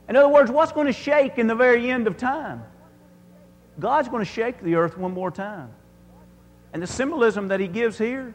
In 0.07 0.15
other 0.15 0.29
words, 0.29 0.49
what's 0.49 0.71
going 0.71 0.87
to 0.87 0.93
shake 0.93 1.37
in 1.37 1.47
the 1.47 1.55
very 1.55 1.91
end 1.91 2.07
of 2.07 2.15
time? 2.15 2.63
God's 3.77 4.07
going 4.07 4.23
to 4.23 4.31
shake 4.31 4.61
the 4.61 4.75
earth 4.75 4.97
one 4.97 5.13
more 5.13 5.29
time. 5.29 5.71
And 6.71 6.81
the 6.81 6.87
symbolism 6.87 7.49
that 7.49 7.59
he 7.59 7.67
gives 7.67 7.97
here 7.97 8.33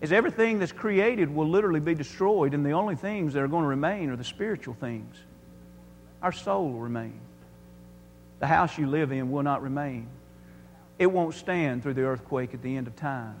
is 0.00 0.12
everything 0.12 0.58
that's 0.58 0.72
created 0.72 1.34
will 1.34 1.48
literally 1.48 1.80
be 1.80 1.94
destroyed, 1.94 2.54
and 2.54 2.64
the 2.64 2.72
only 2.72 2.96
things 2.96 3.32
that 3.32 3.42
are 3.42 3.48
going 3.48 3.62
to 3.62 3.68
remain 3.68 4.10
are 4.10 4.16
the 4.16 4.24
spiritual 4.24 4.74
things. 4.74 5.16
Our 6.22 6.32
soul 6.32 6.70
will 6.70 6.80
remain. 6.80 7.20
The 8.40 8.46
house 8.46 8.76
you 8.76 8.86
live 8.86 9.12
in 9.12 9.30
will 9.30 9.42
not 9.42 9.62
remain. 9.62 10.08
It 10.98 11.06
won't 11.06 11.34
stand 11.34 11.82
through 11.82 11.94
the 11.94 12.02
earthquake 12.02 12.52
at 12.54 12.62
the 12.62 12.76
end 12.76 12.86
of 12.86 12.96
time, 12.96 13.36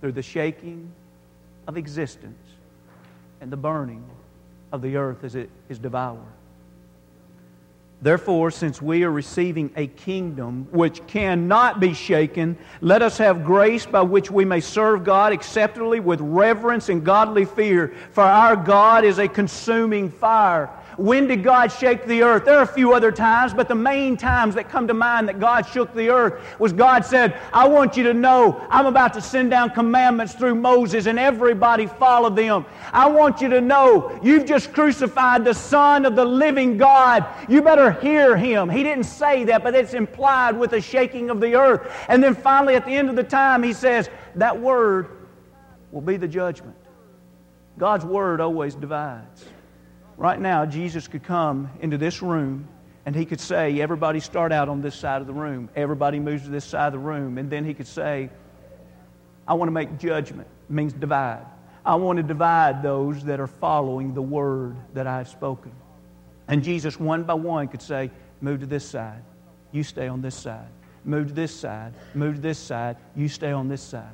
through 0.00 0.12
the 0.12 0.22
shaking 0.22 0.92
of 1.66 1.76
existence 1.76 2.46
and 3.40 3.50
the 3.50 3.56
burning 3.56 4.04
of 4.72 4.82
the 4.82 4.96
earth 4.96 5.24
as 5.24 5.34
it 5.34 5.50
is 5.68 5.78
devoured. 5.78 6.20
Therefore, 8.02 8.50
since 8.50 8.82
we 8.82 9.04
are 9.04 9.10
receiving 9.10 9.70
a 9.74 9.86
kingdom 9.86 10.68
which 10.70 11.06
cannot 11.06 11.80
be 11.80 11.94
shaken, 11.94 12.58
let 12.82 13.00
us 13.00 13.16
have 13.16 13.42
grace 13.42 13.86
by 13.86 14.02
which 14.02 14.30
we 14.30 14.44
may 14.44 14.60
serve 14.60 15.02
God 15.02 15.32
acceptably 15.32 15.98
with 15.98 16.20
reverence 16.20 16.90
and 16.90 17.02
godly 17.02 17.46
fear. 17.46 17.94
For 18.12 18.22
our 18.22 18.54
God 18.54 19.04
is 19.04 19.18
a 19.18 19.28
consuming 19.28 20.10
fire. 20.10 20.70
When 20.96 21.26
did 21.26 21.42
God 21.42 21.68
shake 21.70 22.06
the 22.06 22.22
earth? 22.22 22.46
There 22.46 22.56
are 22.56 22.62
a 22.62 22.66
few 22.66 22.94
other 22.94 23.12
times, 23.12 23.52
but 23.52 23.68
the 23.68 23.74
main 23.74 24.16
times 24.16 24.54
that 24.54 24.70
come 24.70 24.88
to 24.88 24.94
mind 24.94 25.28
that 25.28 25.38
God 25.38 25.66
shook 25.66 25.92
the 25.94 26.08
earth 26.08 26.58
was 26.58 26.72
God 26.72 27.04
said, 27.04 27.38
I 27.52 27.68
want 27.68 27.96
you 27.96 28.04
to 28.04 28.14
know 28.14 28.64
I'm 28.70 28.86
about 28.86 29.12
to 29.14 29.20
send 29.20 29.50
down 29.50 29.70
commandments 29.70 30.34
through 30.34 30.54
Moses 30.54 31.06
and 31.06 31.18
everybody 31.18 31.86
followed 31.86 32.34
them. 32.34 32.64
I 32.92 33.08
want 33.08 33.42
you 33.42 33.48
to 33.50 33.60
know 33.60 34.18
you've 34.22 34.46
just 34.46 34.72
crucified 34.72 35.44
the 35.44 35.52
Son 35.52 36.06
of 36.06 36.16
the 36.16 36.24
living 36.24 36.78
God. 36.78 37.26
You 37.46 37.60
better 37.60 37.92
hear 37.92 38.36
him. 38.36 38.70
He 38.70 38.82
didn't 38.82 39.04
say 39.04 39.44
that, 39.44 39.62
but 39.62 39.74
it's 39.74 39.92
implied 39.92 40.58
with 40.58 40.70
the 40.70 40.80
shaking 40.80 41.28
of 41.28 41.40
the 41.40 41.56
earth. 41.56 41.92
And 42.08 42.22
then 42.22 42.34
finally, 42.34 42.74
at 42.74 42.86
the 42.86 42.92
end 42.92 43.10
of 43.10 43.16
the 43.16 43.24
time, 43.24 43.62
he 43.62 43.74
says, 43.74 44.08
That 44.36 44.58
word 44.58 45.08
will 45.92 46.00
be 46.00 46.16
the 46.16 46.28
judgment. 46.28 46.76
God's 47.78 48.04
word 48.06 48.40
always 48.40 48.74
divides. 48.74 49.44
Right 50.16 50.40
now, 50.40 50.64
Jesus 50.64 51.08
could 51.08 51.22
come 51.22 51.70
into 51.80 51.98
this 51.98 52.22
room 52.22 52.68
and 53.04 53.14
he 53.14 53.24
could 53.24 53.40
say, 53.40 53.80
Everybody 53.80 54.20
start 54.20 54.50
out 54.50 54.68
on 54.68 54.80
this 54.80 54.94
side 54.94 55.20
of 55.20 55.26
the 55.26 55.32
room. 55.32 55.68
Everybody 55.76 56.18
moves 56.18 56.44
to 56.44 56.50
this 56.50 56.64
side 56.64 56.88
of 56.88 56.92
the 56.92 56.98
room. 56.98 57.38
And 57.38 57.50
then 57.50 57.64
he 57.64 57.74
could 57.74 57.86
say, 57.86 58.30
I 59.46 59.54
want 59.54 59.68
to 59.68 59.72
make 59.72 59.98
judgment. 59.98 60.48
It 60.68 60.72
means 60.72 60.92
divide. 60.92 61.44
I 61.84 61.94
want 61.94 62.16
to 62.16 62.22
divide 62.22 62.82
those 62.82 63.22
that 63.24 63.38
are 63.38 63.46
following 63.46 64.12
the 64.12 64.22
word 64.22 64.76
that 64.94 65.06
I've 65.06 65.28
spoken. 65.28 65.70
And 66.48 66.64
Jesus, 66.64 66.98
one 66.98 67.22
by 67.22 67.34
one, 67.34 67.68
could 67.68 67.82
say, 67.82 68.10
Move 68.40 68.60
to 68.60 68.66
this 68.66 68.88
side. 68.88 69.22
You 69.70 69.82
stay 69.82 70.08
on 70.08 70.20
this 70.22 70.34
side. 70.34 70.68
Move 71.04 71.28
to 71.28 71.34
this 71.34 71.54
side. 71.54 71.94
Move 72.14 72.36
to 72.36 72.40
this 72.40 72.58
side. 72.58 72.96
You 73.14 73.28
stay 73.28 73.52
on 73.52 73.68
this 73.68 73.82
side. 73.82 74.10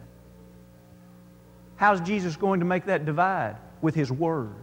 How's 1.77 2.01
Jesus 2.03 2.37
going 2.37 2.61
to 2.61 2.67
make 2.67 2.85
that 2.87 3.07
divide? 3.07 3.57
With 3.81 3.95
His 3.95 4.12
Word. 4.12 4.55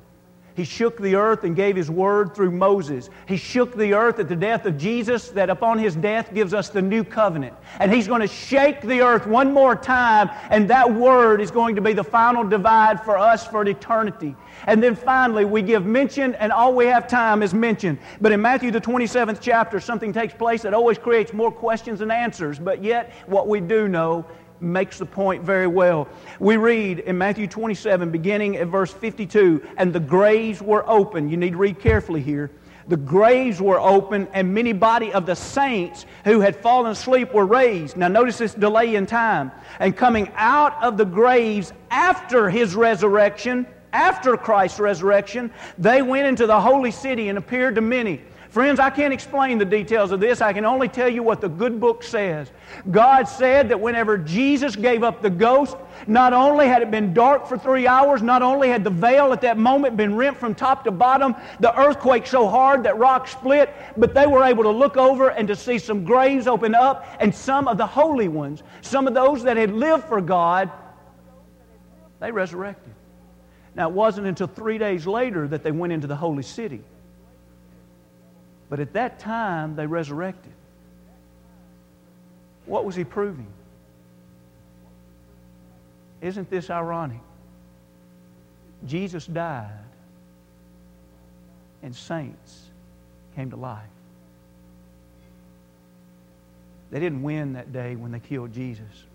He 0.59 0.65
shook 0.65 0.99
the 0.99 1.15
earth 1.15 1.45
and 1.45 1.55
gave 1.55 1.77
His 1.77 1.89
word 1.89 2.35
through 2.35 2.51
Moses. 2.51 3.09
He 3.29 3.37
shook 3.37 3.77
the 3.77 3.93
earth 3.93 4.19
at 4.19 4.27
the 4.27 4.35
death 4.35 4.65
of 4.65 4.77
Jesus, 4.77 5.29
that 5.29 5.49
upon 5.49 5.79
His 5.79 5.95
death 5.95 6.33
gives 6.33 6.53
us 6.53 6.67
the 6.67 6.81
new 6.81 7.05
covenant. 7.05 7.53
And 7.79 7.93
He's 7.93 8.09
going 8.09 8.19
to 8.19 8.27
shake 8.27 8.81
the 8.81 8.99
earth 8.99 9.25
one 9.25 9.53
more 9.53 9.73
time, 9.73 10.29
and 10.49 10.69
that 10.69 10.93
word 10.93 11.39
is 11.39 11.49
going 11.49 11.77
to 11.77 11.81
be 11.81 11.93
the 11.93 12.03
final 12.03 12.43
divide 12.43 13.01
for 13.05 13.17
us 13.17 13.47
for 13.47 13.65
eternity. 13.65 14.35
And 14.67 14.83
then 14.83 14.97
finally, 14.97 15.45
we 15.45 15.61
give 15.61 15.85
mention, 15.85 16.35
and 16.35 16.51
all 16.51 16.73
we 16.73 16.87
have 16.87 17.07
time 17.07 17.41
is 17.41 17.53
mention. 17.53 17.97
But 18.19 18.33
in 18.33 18.41
Matthew, 18.41 18.69
the 18.69 18.81
27th 18.81 19.39
chapter, 19.39 19.79
something 19.79 20.11
takes 20.11 20.33
place 20.33 20.63
that 20.63 20.73
always 20.73 20.97
creates 20.97 21.31
more 21.31 21.53
questions 21.53 21.99
than 21.99 22.11
answers. 22.11 22.59
But 22.59 22.83
yet, 22.83 23.13
what 23.27 23.47
we 23.47 23.61
do 23.61 23.87
know 23.87 24.25
makes 24.61 24.97
the 24.97 25.05
point 25.05 25.43
very 25.43 25.67
well. 25.67 26.07
We 26.39 26.57
read 26.57 26.99
in 26.99 27.17
Matthew 27.17 27.47
27, 27.47 28.11
beginning 28.11 28.57
at 28.57 28.67
verse 28.67 28.91
52, 28.91 29.67
and 29.77 29.93
the 29.93 29.99
graves 29.99 30.61
were 30.61 30.87
open. 30.89 31.29
You 31.29 31.37
need 31.37 31.51
to 31.51 31.57
read 31.57 31.79
carefully 31.79 32.21
here. 32.21 32.51
The 32.87 32.97
graves 32.97 33.61
were 33.61 33.79
open, 33.79 34.27
and 34.33 34.51
many 34.51 34.73
body 34.73 35.13
of 35.13 35.27
the 35.27 35.35
saints 35.35 36.07
who 36.25 36.39
had 36.39 36.55
fallen 36.55 36.91
asleep 36.91 37.33
were 37.33 37.45
raised. 37.45 37.95
Now, 37.95 38.07
notice 38.07 38.39
this 38.39 38.55
delay 38.55 38.95
in 38.95 39.05
time. 39.05 39.51
And 39.79 39.95
coming 39.95 40.31
out 40.35 40.81
of 40.81 40.97
the 40.97 41.05
graves 41.05 41.71
after 41.91 42.49
his 42.49 42.75
resurrection, 42.75 43.67
after 43.93 44.35
Christ's 44.37 44.79
resurrection, 44.79 45.51
they 45.77 46.01
went 46.01 46.27
into 46.27 46.47
the 46.47 46.59
holy 46.59 46.89
city 46.89 47.29
and 47.29 47.37
appeared 47.37 47.75
to 47.75 47.81
many. 47.81 48.21
Friends, 48.49 48.79
I 48.79 48.89
can't 48.89 49.13
explain 49.13 49.59
the 49.59 49.65
details 49.65 50.11
of 50.11 50.19
this. 50.19 50.41
I 50.41 50.53
can 50.53 50.65
only 50.65 50.87
tell 50.87 51.07
you 51.07 51.21
what 51.21 51.39
the 51.39 51.47
good 51.47 51.79
book 51.79 52.01
says. 52.01 52.51
God 52.89 53.25
said 53.25 53.69
that 53.69 53.79
whenever 53.79 54.17
Jesus 54.17 54.75
gave 54.75 55.03
up 55.03 55.21
the 55.21 55.29
ghost, 55.29 55.77
not 56.07 56.33
only 56.33 56.67
had 56.67 56.81
it 56.81 56.89
been 56.89 57.13
dark 57.13 57.45
for 57.45 57.59
three 57.59 57.85
hours, 57.85 58.23
not 58.23 58.41
only 58.41 58.67
had 58.67 58.83
the 58.83 58.89
veil 58.89 59.33
at 59.33 59.41
that 59.41 59.59
moment 59.59 59.97
been 59.97 60.15
rent 60.15 60.35
from 60.35 60.55
top 60.55 60.83
to 60.85 60.91
bottom, 60.91 61.35
the 61.59 61.79
earthquake 61.79 62.25
so 62.25 62.47
hard 62.47 62.81
that 62.83 62.97
rocks 62.97 63.33
split, 63.33 63.71
but 63.97 64.15
they 64.15 64.25
were 64.25 64.43
able 64.43 64.63
to 64.63 64.71
look 64.71 64.97
over 64.97 65.29
and 65.29 65.47
to 65.47 65.55
see 65.55 65.77
some 65.77 66.03
graves 66.03 66.47
open 66.47 66.73
up 66.73 67.05
and 67.19 67.33
some 67.33 67.67
of 67.67 67.77
the 67.77 67.85
holy 67.85 68.29
ones, 68.29 68.63
some 68.81 69.07
of 69.07 69.13
those 69.13 69.43
that 69.43 69.57
had 69.57 69.71
lived 69.71 70.05
for 70.05 70.21
God, 70.21 70.71
they 72.19 72.31
resurrected. 72.31 72.93
Now, 73.75 73.89
it 73.89 73.93
wasn't 73.93 74.25
until 74.25 74.47
three 74.47 74.79
days 74.79 75.05
later 75.05 75.47
that 75.49 75.63
they 75.63 75.71
went 75.71 75.93
into 75.93 76.07
the 76.07 76.15
holy 76.15 76.43
city. 76.43 76.81
But 78.69 78.79
at 78.79 78.93
that 78.93 79.19
time, 79.19 79.75
they 79.75 79.87
resurrected. 79.87 80.53
What 82.65 82.85
was 82.85 82.95
he 82.95 83.03
proving? 83.03 83.47
Isn't 86.21 86.49
this 86.49 86.69
ironic? 86.69 87.21
Jesus 88.85 89.25
died, 89.25 89.71
and 91.81 91.95
saints 91.95 92.69
came 93.35 93.49
to 93.49 93.55
life. 93.55 93.83
They 96.91 96.99
didn't 96.99 97.23
win 97.23 97.53
that 97.53 97.71
day 97.71 97.95
when 97.95 98.11
they 98.11 98.19
killed 98.19 98.53
Jesus. 98.53 99.05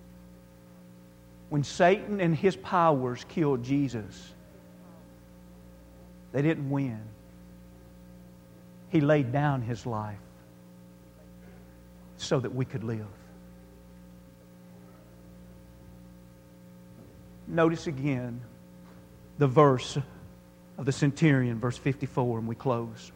When 1.49 1.65
Satan 1.65 2.21
and 2.21 2.35
his 2.35 2.57
powers 2.57 3.25
killed 3.29 3.63
Jesus, 3.63 4.33
they 6.33 6.43
didn't 6.43 6.69
win. 6.71 7.01
He 8.95 9.01
laid 9.01 9.33
down 9.33 9.61
his 9.61 9.87
life 9.87 10.21
so 12.17 12.39
that 12.39 12.55
we 12.55 12.65
could 12.65 12.85
live. 12.85 13.09
Notice 17.49 17.89
again 17.89 18.41
the 19.39 19.49
verse 19.49 19.99
of 20.79 20.85
the 20.85 20.93
centurion, 20.93 21.59
verse 21.59 21.77
54, 21.77 22.39
and 22.39 22.47
we 22.47 22.55
close. 22.55 23.11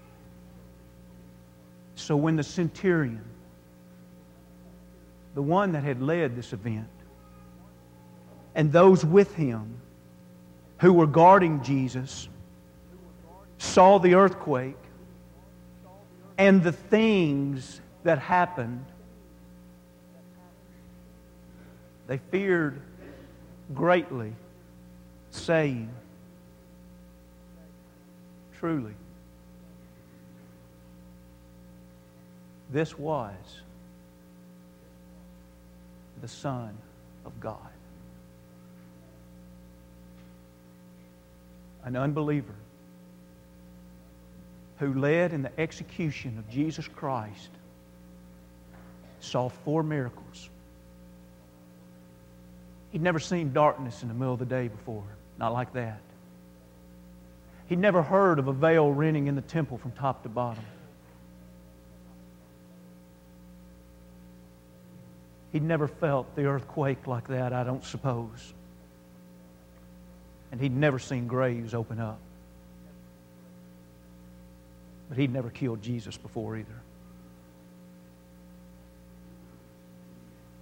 So 1.94 2.16
when 2.16 2.34
the 2.34 2.42
centurion, 2.42 3.24
the 5.36 5.42
one 5.42 5.70
that 5.72 5.84
had 5.84 6.02
led 6.02 6.34
this 6.34 6.52
event, 6.52 6.88
and 8.56 8.72
those 8.72 9.04
with 9.04 9.32
him 9.36 9.80
who 10.78 10.92
were 10.92 11.06
guarding 11.06 11.62
Jesus 11.62 12.28
saw 13.58 13.98
the 13.98 14.16
earthquake, 14.16 14.74
and 16.38 16.62
the 16.62 16.72
things 16.72 17.80
that 18.04 18.20
happened, 18.20 18.84
they 22.06 22.18
feared 22.30 22.80
greatly, 23.74 24.32
saying, 25.30 25.90
Truly, 28.58 28.94
this 32.70 32.98
was 32.98 33.34
the 36.20 36.28
Son 36.28 36.76
of 37.24 37.38
God. 37.40 37.56
An 41.84 41.94
unbeliever 41.94 42.54
who 44.78 44.94
led 44.94 45.32
in 45.32 45.42
the 45.42 45.60
execution 45.60 46.38
of 46.38 46.48
Jesus 46.48 46.86
Christ, 46.86 47.50
saw 49.20 49.48
four 49.48 49.82
miracles. 49.82 50.48
He'd 52.92 53.02
never 53.02 53.18
seen 53.18 53.52
darkness 53.52 54.02
in 54.02 54.08
the 54.08 54.14
middle 54.14 54.34
of 54.34 54.38
the 54.38 54.46
day 54.46 54.68
before, 54.68 55.04
not 55.38 55.52
like 55.52 55.72
that. 55.74 56.00
He'd 57.68 57.78
never 57.78 58.02
heard 58.02 58.38
of 58.38 58.48
a 58.48 58.52
veil 58.52 58.90
rending 58.90 59.26
in 59.26 59.34
the 59.34 59.42
temple 59.42 59.76
from 59.78 59.90
top 59.92 60.22
to 60.22 60.28
bottom. 60.28 60.64
He'd 65.52 65.62
never 65.62 65.88
felt 65.88 66.34
the 66.34 66.46
earthquake 66.46 67.06
like 67.06 67.28
that, 67.28 67.52
I 67.52 67.64
don't 67.64 67.84
suppose. 67.84 68.54
And 70.50 70.60
he'd 70.60 70.74
never 70.74 70.98
seen 70.98 71.26
graves 71.26 71.74
open 71.74 72.00
up. 72.00 72.20
But 75.08 75.18
he'd 75.18 75.32
never 75.32 75.50
killed 75.50 75.82
Jesus 75.82 76.16
before 76.16 76.56
either. 76.56 76.82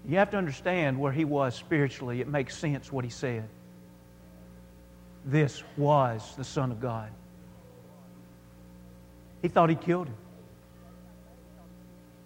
You 0.09 0.19
have 0.19 0.31
to 0.31 0.37
understand 0.37 0.99
where 0.99 1.13
he 1.13 1.25
was 1.25 1.55
spiritually. 1.55 2.21
It 2.21 2.29
makes 2.29 2.57
sense 2.57 2.93
what 2.93 3.05
he 3.05 3.11
said. 3.11 3.49
This 5.25 5.65
was 5.77 6.35
the 6.37 6.45
Son 6.45 6.71
of 6.71 6.81
God. 6.81 7.11
He 9.43 9.49
thought 9.49 9.69
he 9.69 9.75
killed 9.75 10.07
him. 10.07 10.17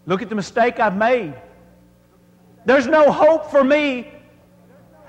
Look 0.05 0.21
at 0.21 0.29
the 0.29 0.35
mistake 0.35 0.79
I've 0.79 0.97
made. 0.97 1.35
There's 2.67 2.87
no 2.87 3.11
hope 3.11 3.51
for 3.51 3.65
me. 3.65 4.13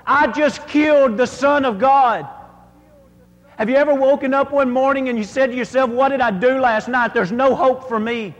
I 0.06 0.28
just 0.28 0.66
killed 0.68 1.16
the 1.18 1.26
Son 1.26 1.64
of 1.64 1.78
God. 1.78 2.26
Have 3.62 3.70
you 3.70 3.76
ever 3.76 3.94
woken 3.94 4.34
up 4.34 4.50
one 4.50 4.72
morning 4.72 5.08
and 5.08 5.16
you 5.16 5.22
said 5.22 5.52
to 5.52 5.56
yourself, 5.56 5.88
What 5.88 6.08
did 6.08 6.20
I 6.20 6.32
do 6.32 6.58
last 6.58 6.88
night? 6.88 7.14
There's 7.14 7.30
no 7.30 7.54
hope 7.54 7.86
for 7.86 8.00
me. 8.00 8.34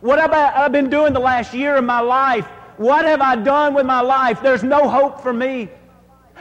What 0.00 0.18
have 0.18 0.32
I've 0.32 0.72
been 0.72 0.90
doing 0.90 1.12
the 1.12 1.20
last 1.20 1.54
year 1.54 1.76
of 1.76 1.84
my 1.84 2.00
life? 2.00 2.44
What 2.76 3.04
have 3.04 3.20
I 3.20 3.36
done 3.36 3.74
with 3.74 3.86
my 3.86 4.00
life? 4.00 4.42
There's 4.42 4.64
no 4.64 4.88
hope 4.88 5.20
for 5.20 5.32
me. 5.32 5.68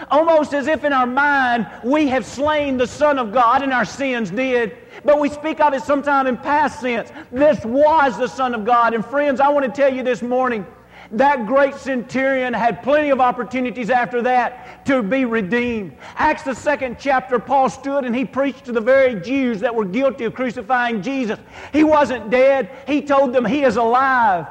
Almost 0.10 0.56
as 0.56 0.66
if 0.66 0.84
in 0.84 0.92
our 0.92 1.06
mind 1.06 1.68
we 1.84 2.08
have 2.08 2.26
slain 2.26 2.78
the 2.78 2.88
Son 2.88 3.20
of 3.20 3.32
God 3.32 3.62
and 3.62 3.72
our 3.72 3.86
sins 3.86 4.32
did. 4.32 4.76
But 5.06 5.20
we 5.20 5.30
speak 5.30 5.60
of 5.60 5.76
it 5.76 5.84
sometime 5.84 6.26
in 6.26 6.36
past 6.36 6.82
tense. 6.82 7.12
This 7.32 7.64
was 7.64 8.18
the 8.18 8.28
Son 8.28 8.56
of 8.56 8.66
God. 8.66 8.96
And 8.96 9.06
friends, 9.06 9.40
I 9.40 9.50
want 9.50 9.68
to 9.68 9.72
tell 9.72 9.94
you 9.94 10.02
this 10.02 10.24
morning 10.24 10.66
that 11.14 11.46
great 11.46 11.76
centurion 11.76 12.54
had 12.54 12.84
plenty 12.84 13.10
of 13.10 13.22
opportunities 13.22 13.90
after 13.90 14.22
that 14.24 14.86
to 14.86 15.02
be 15.02 15.26
redeemed. 15.26 15.96
Acts, 16.16 16.44
the 16.44 16.56
second 16.56 16.98
chapter, 17.00 17.40
Paul 17.40 17.70
stood 17.70 18.04
and 18.06 18.16
he 18.16 18.26
preached 18.26 18.66
to 18.66 18.72
the 18.72 18.82
very 18.82 19.20
Jews 19.22 19.60
that 19.62 19.74
were 19.74 19.86
guilty 19.86 20.26
of 20.26 20.34
crucifying 20.34 21.02
Jesus. 21.02 21.40
He 21.72 21.84
wasn't 21.84 22.30
dead, 22.30 22.70
he 22.88 23.02
told 23.02 23.34
them 23.34 23.46
he 23.46 23.64
is 23.64 23.78
alive 23.78 24.48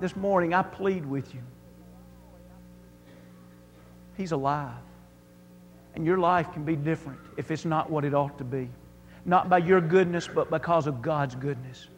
this 0.00 0.16
morning, 0.16 0.54
I 0.54 0.62
plead 0.62 1.06
with 1.06 1.32
you. 1.34 1.42
He's 4.16 4.32
alive. 4.32 4.72
And 5.94 6.06
your 6.06 6.18
life 6.18 6.52
can 6.52 6.64
be 6.64 6.76
different 6.76 7.18
if 7.36 7.50
it's 7.50 7.64
not 7.64 7.90
what 7.90 8.04
it 8.04 8.14
ought 8.14 8.38
to 8.38 8.44
be. 8.44 8.68
Not 9.24 9.48
by 9.48 9.58
your 9.58 9.80
goodness, 9.80 10.28
but 10.32 10.50
because 10.50 10.86
of 10.86 11.02
God's 11.02 11.34
goodness. 11.34 11.88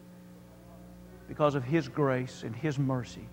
Because 1.33 1.55
of 1.55 1.65
His 1.65 1.89
grace 1.89 2.43
and 2.43 2.55
His 2.55 2.79
mercy 2.79 3.27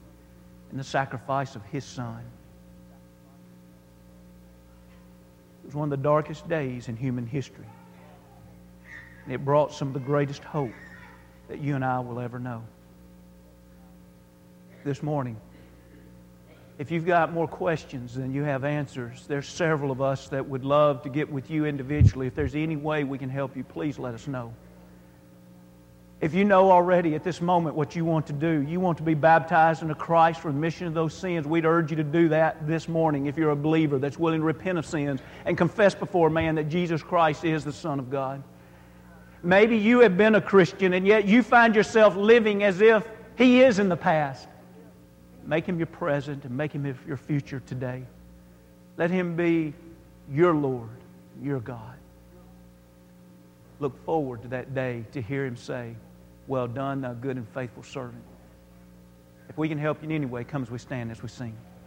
and 0.72 0.80
the 0.80 0.86
sacrifice 0.86 1.58
of 1.58 1.66
His 1.66 1.84
Son. 1.84 2.24
It 5.62 5.66
was 5.66 5.76
one 5.76 5.92
of 5.92 6.00
the 6.00 6.02
darkest 6.02 6.48
days 6.48 6.88
in 6.88 6.96
human 6.96 7.28
history. 7.28 7.68
And 9.26 9.34
it 9.34 9.44
brought 9.44 9.74
some 9.74 9.90
of 9.90 9.94
the 9.94 10.00
greatest 10.00 10.46
hope 10.46 10.72
that 11.50 11.60
you 11.60 11.76
and 11.76 11.84
I 11.84 12.00
will 12.00 12.22
ever 12.22 12.40
know 12.40 12.64
this 14.86 15.04
morning. 15.04 15.36
If 16.78 16.92
you've 16.92 17.06
got 17.06 17.34
more 17.34 17.50
questions 17.50 18.16
than 18.16 18.34
you 18.34 18.44
have 18.44 18.64
answers, 18.64 19.28
there's 19.28 19.50
several 19.50 19.92
of 19.92 20.02
us 20.02 20.30
that 20.30 20.48
would 20.48 20.64
love 20.64 21.02
to 21.02 21.10
get 21.10 21.30
with 21.30 21.52
you 21.52 21.66
individually. 21.66 22.28
If 22.28 22.36
there's 22.36 22.56
any 22.56 22.78
way 22.78 23.04
we 23.04 23.18
can 23.18 23.30
help 23.30 23.58
you, 23.58 23.66
please 23.66 24.00
let 24.00 24.14
us 24.14 24.26
know. 24.26 24.54
If 26.22 26.34
you 26.34 26.44
know 26.44 26.70
already 26.70 27.16
at 27.16 27.24
this 27.24 27.40
moment 27.40 27.76
what 27.76 27.96
you 27.96 28.04
want 28.04 28.28
to 28.28 28.34
do, 28.34 28.62
you 28.62 28.82
want 28.82 28.98
to 28.98 29.04
be 29.04 29.14
baptized 29.14 29.82
into 29.82 29.96
Christ 29.96 30.42
for 30.42 30.50
the 30.50 30.54
remission 30.54 30.86
of 30.86 30.94
those 30.94 31.14
sins, 31.14 31.48
we'd 31.48 31.66
urge 31.66 31.92
you 31.92 31.98
to 31.98 32.04
do 32.04 32.28
that 32.30 32.68
this 32.68 32.90
morning 32.90 33.28
if 33.28 33.38
you're 33.38 33.52
a 33.52 33.56
believer 33.56 34.00
that's 34.00 34.20
willing 34.20 34.42
to 34.42 34.46
repent 34.46 34.78
of 34.78 34.86
sins 34.86 35.22
and 35.46 35.58
confess 35.58 35.96
before 35.96 36.30
man 36.30 36.56
that 36.56 36.68
Jesus 36.68 37.02
Christ 37.02 37.46
is 37.46 37.64
the 37.64 37.72
Son 37.72 38.00
of 38.00 38.10
God. 38.10 38.44
Maybe 39.44 39.78
you 39.78 40.02
have 40.02 40.18
been 40.18 40.36
a 40.36 40.42
Christian 40.42 40.92
and 40.92 41.08
yet 41.08 41.26
you 41.26 41.42
find 41.42 41.74
yourself 41.74 42.18
living 42.18 42.64
as 42.64 42.82
if 42.82 43.08
He 43.38 43.62
is 43.62 43.80
in 43.80 43.88
the 43.88 43.96
past. 43.96 44.50
Make 45.46 45.66
him 45.66 45.80
your 45.80 45.88
present 45.88 46.44
and 46.44 46.56
make 46.56 46.74
him 46.74 46.86
your 47.08 47.18
future 47.18 47.62
today. 47.66 48.04
Let 48.98 49.10
him 49.10 49.36
be 49.36 49.74
your 50.30 50.54
Lord, 50.54 50.90
your 51.42 51.60
God. 51.60 51.96
Look 53.80 54.06
forward 54.06 54.42
to 54.42 54.50
that 54.50 54.76
day 54.76 55.06
to 55.14 55.22
hear 55.22 55.46
him 55.46 55.56
say, 55.56 55.96
Well 56.50 56.68
done, 56.68 57.02
thou 57.02 57.14
good 57.14 57.38
and 57.38 57.48
faithful 57.50 57.84
servant. 57.84 58.24
If 59.50 59.58
we 59.60 59.70
can 59.70 59.78
help 59.78 60.02
you 60.02 60.10
in 60.10 60.16
any 60.16 60.26
way, 60.26 60.44
come 60.44 60.64
as 60.64 60.72
we 60.72 60.80
stand 60.80 61.12
as 61.12 61.22
we 61.22 61.30
sing. 61.30 61.56